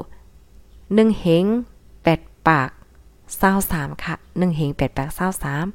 [0.95, 1.45] หนึ่งเหง
[2.03, 2.71] แปดปาก
[3.39, 5.67] เศร้าสามค่ะหนึ่งเหงแปดปากเศร้าสาม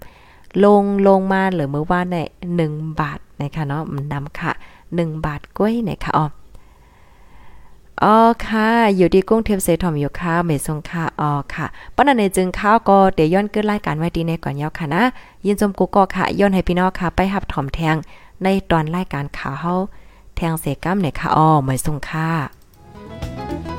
[0.66, 2.18] ลงลงมาเหลือเมื่อว่าใน
[2.56, 4.52] หนึ่งบาทนะคะเนาะนำค่ะ
[4.96, 6.26] หนึ่งบาทกล้วยนะคะอ๋อ
[8.04, 8.16] อ๋อ
[8.48, 15.04] ค่ะ อยู่ที่กุ้งเทพเสถอมอยู่ค่ะเมซงค่ะอ๋อค่ะป้อนในจึงข้าวก็เดี๋ยวย้อนเกิดรายการไว้ดีในก่อนยาวค่ะนะ
[15.46, 17.96] ยินจมกูก็ค่ะ ย้อนให้พี่น้องค่ะ ไปหับถอมแทง
[18.44, 19.74] ในตอนรายการข่าวเฮา
[20.36, 23.79] แทงเสกัมเนี่ยค่ะอ๋อเมซงค่ะ